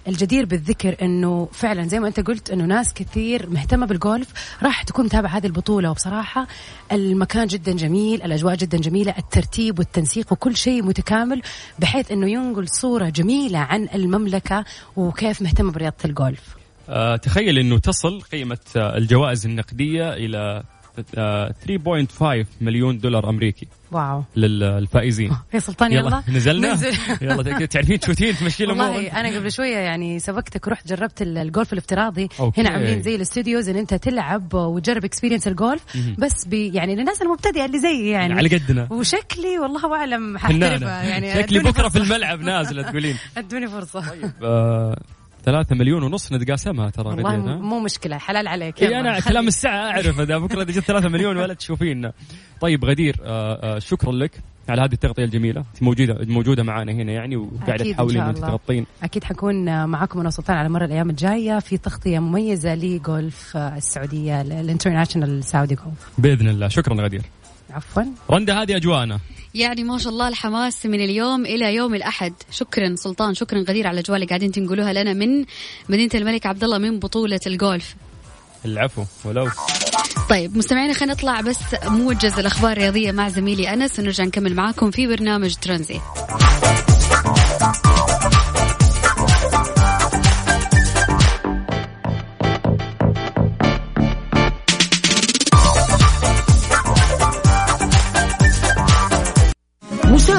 الجدير 0.08 0.46
بالذكر 0.46 0.96
إنه 1.02 1.48
فعلا 1.52 1.86
زي 1.86 2.00
ما 2.00 2.08
أنت 2.08 2.20
قلت 2.20 2.50
إنه 2.50 2.64
ناس 2.64 2.94
كثير 2.94 3.50
مهتمة 3.50 3.86
بالجولف 3.86 4.56
راح 4.62 4.82
تكون 4.82 5.04
متابعة 5.04 5.30
هذه 5.30 5.46
البطولة. 5.46 5.90
وبصراحة 5.90 6.46
المكان 6.92 7.46
جدا 7.46 7.72
جميل 7.72 8.22
الأجواء 8.22 8.54
جدا 8.54 8.78
جميلة 8.78 9.14
الترتيب 9.18 9.78
والتنسيق 9.78 10.32
وكل 10.32 10.56
شيء 10.56 10.82
متكامل 10.82 11.42
بحيث 11.78 12.12
إنه 12.12 12.30
ينقل 12.30 12.68
صورة 12.68 13.08
جميلة 13.08 13.58
عن 13.58 13.88
المملكة 13.94 14.64
وكيف 14.96 15.42
مهتمة 15.42 15.72
برياضة 15.72 15.96
الجولف 16.04 16.59
تخيل 17.22 17.58
إنه 17.58 17.78
تصل 17.78 18.20
قيمة 18.20 18.58
آه 18.76 18.96
الجوائز 18.96 19.46
النقدية 19.46 20.12
إلى 20.12 20.62
3.5 20.96 22.22
آه، 22.22 22.46
مليون 22.60 22.98
دولار 22.98 23.28
أمريكي 23.28 23.68
wow. 23.92 24.24
للفائزين. 24.36 25.30
يا 25.54 25.58
سلطان 25.58 25.92
يلا, 25.92 26.00
يلا. 26.00 26.22
نزلنا؟ 26.28 26.72
نزل. 26.74 26.92
يلا 27.22 27.66
تعرفين 27.66 28.00
تشوتين 28.00 28.36
تمشي 28.36 28.66
والله 28.66 29.20
أنا 29.20 29.36
قبل 29.36 29.52
شوية 29.52 29.76
يعني 29.76 30.18
سبقتك 30.18 30.66
ورحت 30.66 30.88
جربت 30.88 31.22
الجولف 31.22 31.72
الافتراضي. 31.72 32.28
okay. 32.40 32.60
هنا 32.60 32.70
عاملين 32.70 33.02
زي 33.02 33.14
ال 33.16 33.23
studios 33.23 33.68
إن 33.68 33.76
أنت 33.76 33.94
تلعب 33.94 34.54
وتجرب 34.54 35.04
experience 35.04 35.48
الجولف 35.48 35.82
بس 36.18 36.44
بي 36.46 36.74
يعني 36.74 36.96
للناس 36.96 37.22
المبتدئة 37.22 37.64
اللي 37.64 37.78
زي 37.78 38.10
يعني 38.10 38.34
على 38.34 38.48
قدنا. 38.48 38.88
وشكلي 38.90 39.58
والله 39.58 39.94
أعلم 39.96 40.38
ححترفها 40.38 41.02
يعني. 41.02 41.34
شكلي 41.34 41.58
بكرة 41.58 41.88
في 41.88 41.98
الملعب 41.98 42.40
نازله 42.40 42.82
تقولين. 42.82 43.16
أدوني 43.36 43.68
فرصة. 43.68 44.10
طيب 44.10 44.30
آه 44.42 44.96
ثلاثة 45.44 45.76
مليون 45.76 46.02
ونص 46.02 46.32
نتقاسمها 46.32 46.90
ترى 46.90 47.08
والله 47.08 47.36
مو 47.56 47.80
مشكلة 47.80 48.18
حلال 48.18 48.48
عليك. 48.48 48.82
إي 48.82 49.00
أنا 49.00 49.20
كلام 49.20 49.48
الساعة 49.48 49.90
أعرف 49.90 50.20
إذا 50.20 50.38
بكرة 50.38 50.62
إذا 50.62 50.72
جت 50.72 50.78
ثلاثة 50.78 51.08
مليون 51.08 51.36
ولا 51.36 51.54
تشوفينا 51.54 52.12
طيب 52.60 52.84
غدير 52.84 53.16
آه، 53.24 53.76
آه، 53.76 53.78
شكرا 53.78 54.12
لك 54.12 54.30
على 54.68 54.82
هذه 54.82 54.92
التغطية 54.92 55.24
الجميلة. 55.24 55.64
موجودة 55.80 56.18
موجودة 56.20 56.62
معنا 56.62 56.92
هنا 56.92 57.12
يعني 57.12 57.36
وقاعدة 57.36 57.92
تحاولين 57.92 58.20
انك 58.20 58.38
تغطين. 58.38 58.86
أكيد 59.02 59.24
حكون 59.24 59.84
معكم 59.88 60.20
يا 60.20 60.30
سلطان 60.30 60.56
على 60.56 60.68
مر 60.68 60.84
الأيام 60.84 61.10
الجاية 61.10 61.58
في 61.58 61.78
تغطية 61.78 62.18
مميزة 62.18 62.74
لجولف 62.74 63.56
السعودية 63.56 64.40
ال 64.40 64.47
international 64.47 65.44
Saudi 65.44 65.74
golf 65.74 66.10
بإذن 66.18 66.48
الله. 66.48 66.68
شكرا 66.68 66.94
غدير. 66.94 67.22
عفوا. 67.70 68.02
رندا 68.30 68.62
هذه 68.62 68.76
اجواءنا 68.76 69.18
يعني 69.54 69.84
ما 69.84 69.98
شاء 69.98 70.12
الله 70.12 70.28
الحماس 70.28 70.86
من 70.86 71.00
اليوم 71.00 71.46
إلى 71.46 71.74
يوم 71.74 71.94
الأحد. 71.94 72.32
شكرا 72.50 72.94
سلطان 72.96 73.34
شكرا 73.34 73.58
غدير 73.58 73.86
على 73.86 73.94
الاجواء 73.94 74.16
اللي 74.16 74.26
قاعدين 74.26 74.52
تنقلوها 74.52 74.92
لنا 74.92 75.12
من 75.12 75.44
مدينة 75.88 76.10
الملك 76.14 76.46
عبد 76.46 76.64
الله 76.64 76.78
من 76.78 76.98
بطولة 76.98 77.40
الجولف. 77.46 77.94
العفو 78.64 79.04
ولو. 79.24 79.48
طيب 80.30 80.56
مستمعينا 80.56 80.92
خلينا 80.92 81.14
نطلع 81.14 81.40
بس 81.40 81.58
موجز 81.84 82.38
الأخبار 82.38 82.72
الرياضية 82.72 83.12
مع 83.12 83.28
زميلي 83.28 83.72
أنس 83.72 83.98
ونرجع 83.98 84.24
نكمل 84.24 84.54
معاكم 84.54 84.90
في 84.90 85.06
برنامج 85.06 85.54
ترانزيت. 85.54 86.00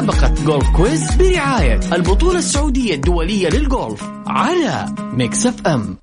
مسابقة 0.01 0.45
Golf 0.45 0.69
Quiz 0.69 1.15
برعاية 1.15 1.79
البطولة 1.93 2.39
السعودية 2.39 2.95
الدولية 2.95 3.49
للجولف 3.49 4.03
على 4.27 4.85
Mix 5.13 5.45
FM 5.45 5.97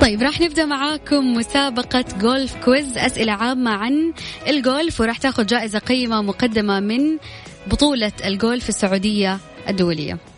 طيب 0.00 0.22
راح 0.22 0.40
نبدأ 0.40 0.64
معاكم 0.64 1.32
مسابقة 1.32 2.04
Golf 2.20 2.56
Quiz 2.64 2.98
أسئلة 2.98 3.32
عامة 3.32 3.70
عن 3.70 4.12
الجولف 4.48 5.00
وراح 5.00 5.18
تاخذ 5.18 5.46
جائزة 5.46 5.78
قيمة 5.78 6.22
مقدمة 6.22 6.80
من 6.80 7.18
بطولة 7.66 8.12
الجولف 8.24 8.68
السعودية 8.68 9.38
الدولية. 9.68 10.31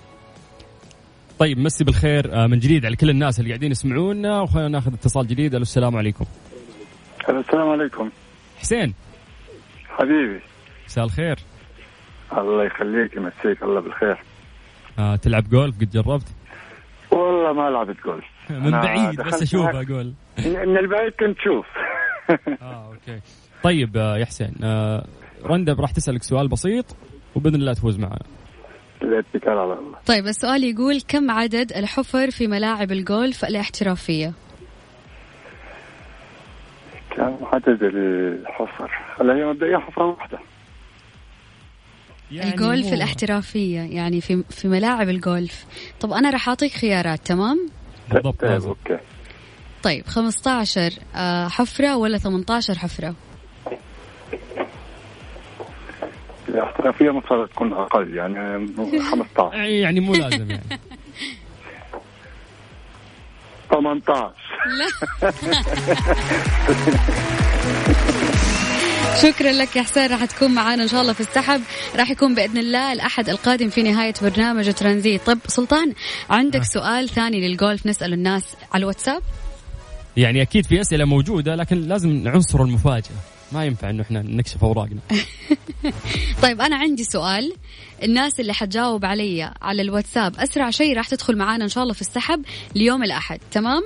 طيب 1.38 1.58
مسي 1.58 1.84
بالخير 1.84 2.34
آه، 2.34 2.46
من 2.46 2.58
جديد 2.58 2.86
على 2.86 2.96
كل 2.96 3.10
الناس 3.10 3.38
اللي 3.38 3.50
قاعدين 3.50 3.70
يسمعونا 3.70 4.40
وخلينا 4.40 4.68
ناخذ 4.68 4.92
اتصال 4.94 5.26
جديد. 5.26 5.54
ألو 5.54 5.62
السلام 5.62 5.96
عليكم. 5.96 6.24
السلام 7.28 7.68
عليكم. 7.68 8.10
حسين. 8.58 8.94
حبيبي. 9.88 10.40
مساء 10.86 11.04
الخير. 11.04 11.38
الله 12.38 12.64
يخليك 12.64 13.16
يمسيك 13.16 13.62
الله 13.62 13.80
بالخير. 13.80 14.18
آه 14.98 15.16
تلعب 15.16 15.48
جولف؟ 15.48 15.76
قد 15.80 15.90
جربت؟ 15.90 16.26
والله 17.10 17.52
ما 17.52 17.70
لعبت 17.70 17.96
جولف. 18.04 18.24
من 18.50 18.70
بعيد 18.70 19.20
بس 19.20 19.42
أشوفها 19.42 19.82
أقول 19.82 20.12
من 20.38 20.78
البعيد 20.78 21.12
كنت 21.20 21.36
تشوف 21.38 21.66
آه 22.62 22.86
أوكي. 22.92 23.20
طيب 23.62 23.96
آه، 23.96 24.16
يا 24.18 24.24
حسين 24.24 24.54
آه 24.64 25.06
رندب 25.44 25.80
راح 25.80 25.90
تسألك 25.90 26.22
سؤال 26.22 26.48
بسيط 26.48 26.96
وبإذن 27.34 27.54
الله 27.54 27.72
تفوز 27.72 27.98
معنا. 27.98 28.22
الاتكال 29.02 29.58
على 29.58 29.72
الله 29.72 29.98
طيب 30.06 30.26
السؤال 30.26 30.64
يقول 30.64 31.00
كم 31.08 31.30
عدد 31.30 31.72
الحفر 31.72 32.30
في 32.30 32.46
ملاعب 32.46 32.92
الجولف 32.92 33.44
الاحترافية؟ 33.44 34.32
كم 37.10 37.36
عدد 37.42 37.82
الحفر؟ 37.82 38.90
هلا 39.20 39.34
هي 39.34 39.44
مبدئيا 39.44 39.78
حفرة 39.78 40.04
واحدة 40.06 40.38
يعني 42.32 42.50
الجولف 42.50 42.86
هو... 42.86 42.94
الاحترافية 42.94 43.80
يعني 43.80 44.20
في 44.20 44.42
في 44.50 44.68
ملاعب 44.68 45.08
الجولف 45.08 45.66
طب 46.00 46.12
أنا 46.12 46.30
راح 46.30 46.48
أعطيك 46.48 46.72
خيارات 46.72 47.26
تمام؟ 47.26 47.68
بالضبط 48.10 48.40
طيب 48.40 48.62
okay 48.62 48.98
طيب 49.82 50.06
15 50.06 50.92
آه، 51.16 51.48
حفرة 51.48 51.96
ولا 51.96 52.18
18 52.18 52.78
حفرة؟ 52.78 53.14
الاحترافية 56.54 57.10
مفترض 57.10 57.48
تكون 57.48 57.72
أقل 57.72 58.14
يعني 58.16 58.66
15 59.00 59.54
يعني 59.82 60.00
مو 60.00 60.14
لازم 60.14 60.50
يعني. 60.50 60.62
18 63.70 64.32
لا. 64.78 64.86
شكرا 69.22 69.52
لك 69.52 69.76
يا 69.76 69.82
حسين 69.82 70.06
راح 70.10 70.24
تكون 70.24 70.54
معنا 70.54 70.82
إن 70.82 70.88
شاء 70.88 71.02
الله 71.02 71.12
في 71.12 71.20
السحب. 71.20 71.60
راح 71.96 72.10
يكون 72.10 72.34
بإذن 72.34 72.58
الله 72.58 72.92
الأحد 72.92 73.28
القادم 73.28 73.68
في 73.68 73.82
نهاية 73.82 74.14
برنامج 74.22 74.72
ترانزيت. 74.72 75.22
طب 75.22 75.38
سلطان 75.46 75.92
عندك 76.30 76.62
سؤال 76.62 77.08
ثاني 77.08 77.48
للجولف 77.48 77.86
نساله 77.86 78.14
الناس 78.14 78.56
على 78.72 78.80
الواتساب؟ 78.82 79.22
يعني 80.16 80.42
أكيد 80.42 80.66
في 80.66 80.80
أسئلة 80.80 81.04
موجودة 81.04 81.54
لكن 81.54 81.80
لازم 81.80 82.22
عنصر 82.26 82.62
المفاجأة. 82.62 83.33
ما 83.52 83.64
ينفع 83.64 83.90
إنه 83.90 84.02
إحنا 84.02 84.22
نكشف 84.22 84.64
أوراقنا. 84.64 85.00
طيب 86.42 86.60
أنا 86.60 86.76
عندي 86.76 87.04
سؤال. 87.04 87.52
الناس 88.02 88.40
اللي 88.40 88.52
حتجاوب 88.54 89.04
علي 89.04 89.52
على 89.62 89.82
الواتساب 89.82 90.36
أسرع 90.36 90.70
شيء 90.70 90.96
راح 90.96 91.08
تدخل 91.08 91.36
معانا 91.36 91.64
إن 91.64 91.68
شاء 91.68 91.82
الله 91.82 91.94
في 91.94 92.00
السحب 92.00 92.44
ليوم 92.74 93.02
الأحد 93.02 93.40
تمام؟ 93.50 93.82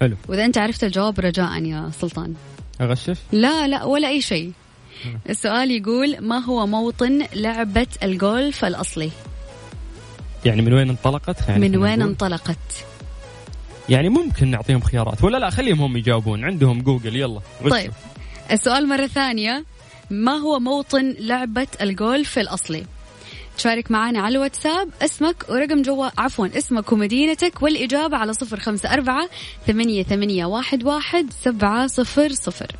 حلو. 0.00 0.16
وإذا 0.28 0.44
أنت 0.44 0.58
عرفت 0.58 0.84
الجواب 0.84 1.20
رجاء 1.20 1.62
يا 1.62 1.90
سلطان. 2.00 2.34
أغشش؟ 2.80 3.18
لا 3.32 3.68
لا 3.68 3.84
ولا 3.84 4.08
أي 4.08 4.20
شيء. 4.20 4.52
السؤال 5.30 5.70
يقول 5.70 6.16
ما 6.20 6.38
هو 6.38 6.66
موطن 6.66 7.26
لعبة 7.34 7.86
الجولف 8.02 8.64
الأصلي؟ 8.64 9.10
يعني 10.44 10.62
من 10.62 10.72
وين 10.72 10.88
انطلقت؟ 10.90 11.48
يعني 11.48 11.68
من 11.68 11.76
وين؟ 11.76 12.02
انطلقت؟ 12.02 12.84
يعني 13.88 14.08
ممكن 14.08 14.50
نعطيهم 14.50 14.80
خيارات 14.80 15.24
ولا 15.24 15.38
لا 15.38 15.50
خليهم 15.50 15.82
هم 15.82 15.96
يجاوبون. 15.96 16.44
عندهم 16.44 16.82
جوجل 16.82 17.16
يلا 17.16 17.40
غشوا. 17.62 17.70
طيب. 17.70 17.92
السؤال 18.52 18.88
مرة 18.88 19.06
ثانية. 19.06 19.64
ما 20.10 20.32
هو 20.32 20.58
موطن 20.58 21.14
لعبة 21.18 21.66
الجولف 21.80 22.38
الأصلي؟ 22.38 22.84
تشارك 23.56 23.90
معنا 23.90 24.20
على 24.20 24.36
الواتساب. 24.36 24.88
اسمك 25.02 25.44
ورقم 25.48 25.82
جوال 25.82 26.10
عفوا 26.18 26.46
اسمك 26.58 26.92
ومدينتك 26.92 27.62
والإجابة 27.62 28.16
على 28.16 28.32
صفر 28.32 28.60
خمسة 28.60 28.92
أربعة 28.92 29.28
ثمانية, 29.66 30.02
ثمانية 30.02 30.44
واحد, 30.44 30.84
واحد 30.84 31.26
سبعة 31.44 31.86
صفر 31.86 32.32
صفر. 32.32 32.76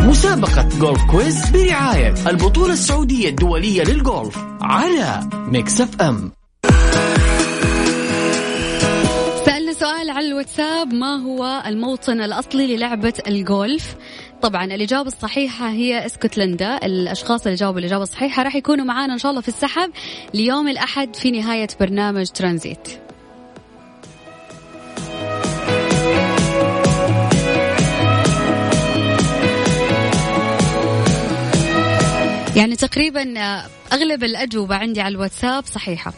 مسابقة 0.00 0.68
Golf 0.80 1.00
Quiz 1.10 1.50
برعاية 1.50 2.14
البطولة 2.26 2.72
السعودية 2.72 3.28
الدولية 3.28 3.82
للجولف 3.82 4.38
على 4.60 5.20
Mix 5.32 5.80
FM. 5.80 6.32
سألنا 9.46 9.72
سؤال 9.72 10.10
على 10.10 10.26
الواتساب. 10.26 10.94
ما 10.94 11.16
هو 11.16 11.62
الموطن 11.66 12.20
الأصلي 12.20 12.76
للعبة 12.76 13.14
الجولف؟ 13.26 13.96
طبعا 14.42 14.64
الإجابة 14.64 15.08
الصحيحة 15.08 15.68
هي 15.68 16.06
اسكتلندا. 16.06 16.76
الأشخاص 16.86 17.46
اللي 17.46 17.56
جاوبوا 17.56 17.80
الإجابة 17.80 18.02
الصحيحة 18.02 18.42
راح 18.42 18.54
يكونوا 18.56 18.84
معانا 18.84 19.12
إن 19.12 19.18
شاء 19.18 19.30
الله 19.30 19.42
في 19.42 19.48
السحب 19.48 19.90
ليوم 20.34 20.68
الأحد 20.68 21.16
في 21.16 21.30
نهاية 21.30 21.68
برنامج 21.80 22.26
ترانزيت. 22.26 22.88
يعني 32.56 32.76
تقريبا 32.76 33.34
أغلب 33.92 34.24
الأجوبة 34.24 34.76
عندي 34.76 35.00
على 35.00 35.14
الواتساب 35.14 35.64
صحيحة. 35.66 36.12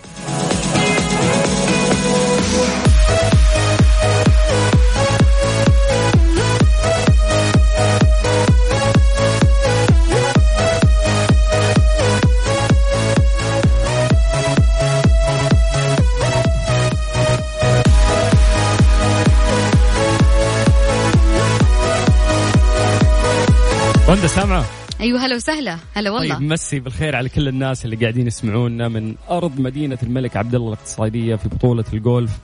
رندا 24.14 24.26
سامعة؟ 24.26 24.64
أيوة 25.00 25.26
هلا 25.26 25.36
وسهلا. 25.36 25.78
هلا 25.94 26.10
والله. 26.10 26.34
طيب 26.34 26.42
مسي 26.42 26.80
بالخير 26.80 27.16
على 27.16 27.28
كل 27.28 27.48
الناس 27.48 27.84
اللي 27.84 27.96
قاعدين 27.96 28.26
يسمعونا 28.26 28.88
من 28.88 29.14
أرض 29.30 29.60
مدينة 29.60 29.98
الملك 30.02 30.36
عبد 30.36 30.54
الله 30.54 30.68
الاقتصادية 30.68 31.36
في 31.36 31.48
بطولة 31.48 31.84
الجولف 31.92 32.38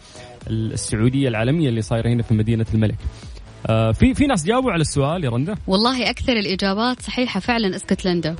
السعودية 0.47 1.29
العالمية 1.29 1.69
اللي 1.69 1.83
صايرة 1.83 2.09
هنا 2.09 2.23
في 2.23 2.35
مدينة 2.35 2.67
الملك. 2.75 2.95
آه 3.67 3.93
في 3.93 4.15
في 4.15 4.27
ناس 4.27 4.45
جاوبوا 4.45 4.73
على 4.73 4.81
السؤال 4.81 5.25
يا 5.25 5.31
رندا؟ 5.31 5.55
والله 5.67 6.11
أكثر 6.11 6.33
الإجابات 6.33 7.03
صحيحة 7.03 7.41
فعلا 7.41 7.77
اسكتلندا. 7.77 8.37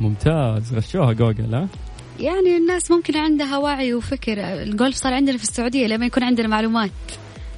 ممتاز. 0.00 0.74
غشوها 0.74 1.12
جوجل 1.12 1.54
ها؟ 1.54 1.68
يعني 2.20 2.56
الناس 2.56 2.90
ممكن 2.90 3.16
عندها 3.16 3.58
وعي 3.58 3.94
وفكر. 3.94 4.38
الجولف 4.38 4.96
صار 4.96 5.14
عندنا 5.14 5.36
في 5.36 5.42
السعودية 5.42 5.86
لما 5.86 6.06
يكون 6.06 6.22
عندنا 6.22 6.48
معلومات. 6.48 6.90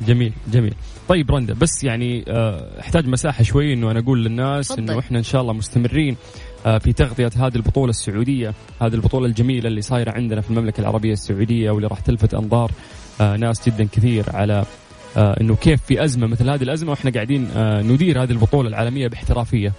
جميل 0.06 0.32
جميل. 0.52 0.74
طيب 1.08 1.30
رندا 1.30 1.54
بس 1.54 1.84
يعني 1.84 2.24
آه، 2.28 2.80
احتاج 2.80 3.06
مساحة 3.06 3.42
شوي 3.42 3.72
إنه 3.72 3.90
أنا 3.90 3.98
أقول 4.00 4.24
للناس 4.24 4.68
تفضل. 4.68 4.82
إنه 4.82 4.98
إحنا 4.98 5.18
إن 5.18 5.22
شاء 5.22 5.40
الله 5.40 5.52
مستمرين 5.52 6.16
آه، 6.66 6.78
في 6.78 6.92
تغطية 6.92 7.30
هذه 7.36 7.56
البطولة 7.56 7.90
السعودية 7.90 8.54
هذه 8.82 8.94
البطولة 8.94 9.26
الجميلة 9.26 9.68
اللي 9.68 9.80
صايرة 9.80 10.10
عندنا 10.10 10.40
في 10.40 10.50
المملكة 10.50 10.80
العربية 10.80 11.12
السعودية 11.12 11.70
واللي 11.70 11.88
راح 11.88 12.00
تلفت 12.00 12.34
أنظار 12.34 12.70
آه، 13.20 13.36
ناس 13.36 13.68
جدا 13.68 13.88
كثير 13.92 14.24
على 14.36 14.64
إنه 15.16 15.56
كيف 15.56 15.82
في 15.82 16.04
أزمة 16.04 16.26
مثل 16.26 16.50
هذه 16.50 16.62
الأزمة 16.62 16.90
وإحنا 16.90 17.10
قاعدين 17.10 17.48
ندير 17.92 18.22
هذه 18.22 18.30
البطولة 18.30 18.68
العالمية 18.68 19.08
باحترافية 19.08 19.72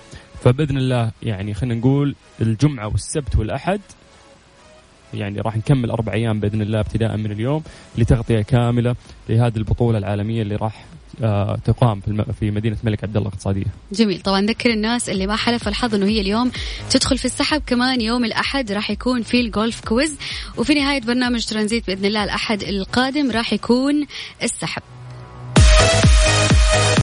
فبإذن 0.43 0.77
الله 0.77 1.11
يعني 1.23 1.53
خلينا 1.53 1.75
نقول 1.75 2.15
الجمعة 2.41 2.87
والسبت 2.87 3.35
والأحد 3.35 3.81
يعني 5.13 5.41
راح 5.41 5.57
نكمل 5.57 5.91
أربع 5.91 6.13
أيام 6.13 6.39
بإذن 6.39 6.61
الله 6.61 6.79
ابتداء 6.79 7.17
من 7.17 7.31
اليوم 7.31 7.63
لتغطية 7.97 8.41
كاملة 8.41 8.95
لهذه 9.29 9.57
البطولة 9.57 9.97
العالمية 9.97 10.41
اللي 10.41 10.55
راح 10.55 10.85
تقام 11.65 11.99
في, 11.99 12.07
الم... 12.07 12.25
في 12.39 12.51
مدينة 12.51 12.77
الملك 12.83 13.03
عبد 13.03 13.17
الله 13.17 13.27
الاقتصاديه. 13.27 13.65
جميل 13.91 14.21
طبعا 14.21 14.41
نذكر 14.41 14.69
الناس 14.69 15.09
اللي 15.09 15.27
ما 15.27 15.35
حلف 15.35 15.67
الحظ 15.67 15.95
إنه 15.95 16.05
هي 16.05 16.21
اليوم 16.21 16.51
تدخل 16.89 17.17
في 17.17 17.25
السحب 17.25 17.61
كمان 17.67 18.01
يوم 18.01 18.25
الأحد 18.25 18.71
راح 18.71 18.91
يكون 18.91 19.21
في 19.21 19.41
الجولف 19.41 19.81
كويز 19.81 20.17
وفي 20.57 20.73
نهاية 20.73 21.01
برنامج 21.01 21.45
ترانزيت 21.45 21.87
بإذن 21.87 22.05
الله 22.05 22.23
الأحد 22.23 22.63
القادم 22.63 23.31
راح 23.31 23.53
يكون 23.53 24.05
السحب. 24.43 24.81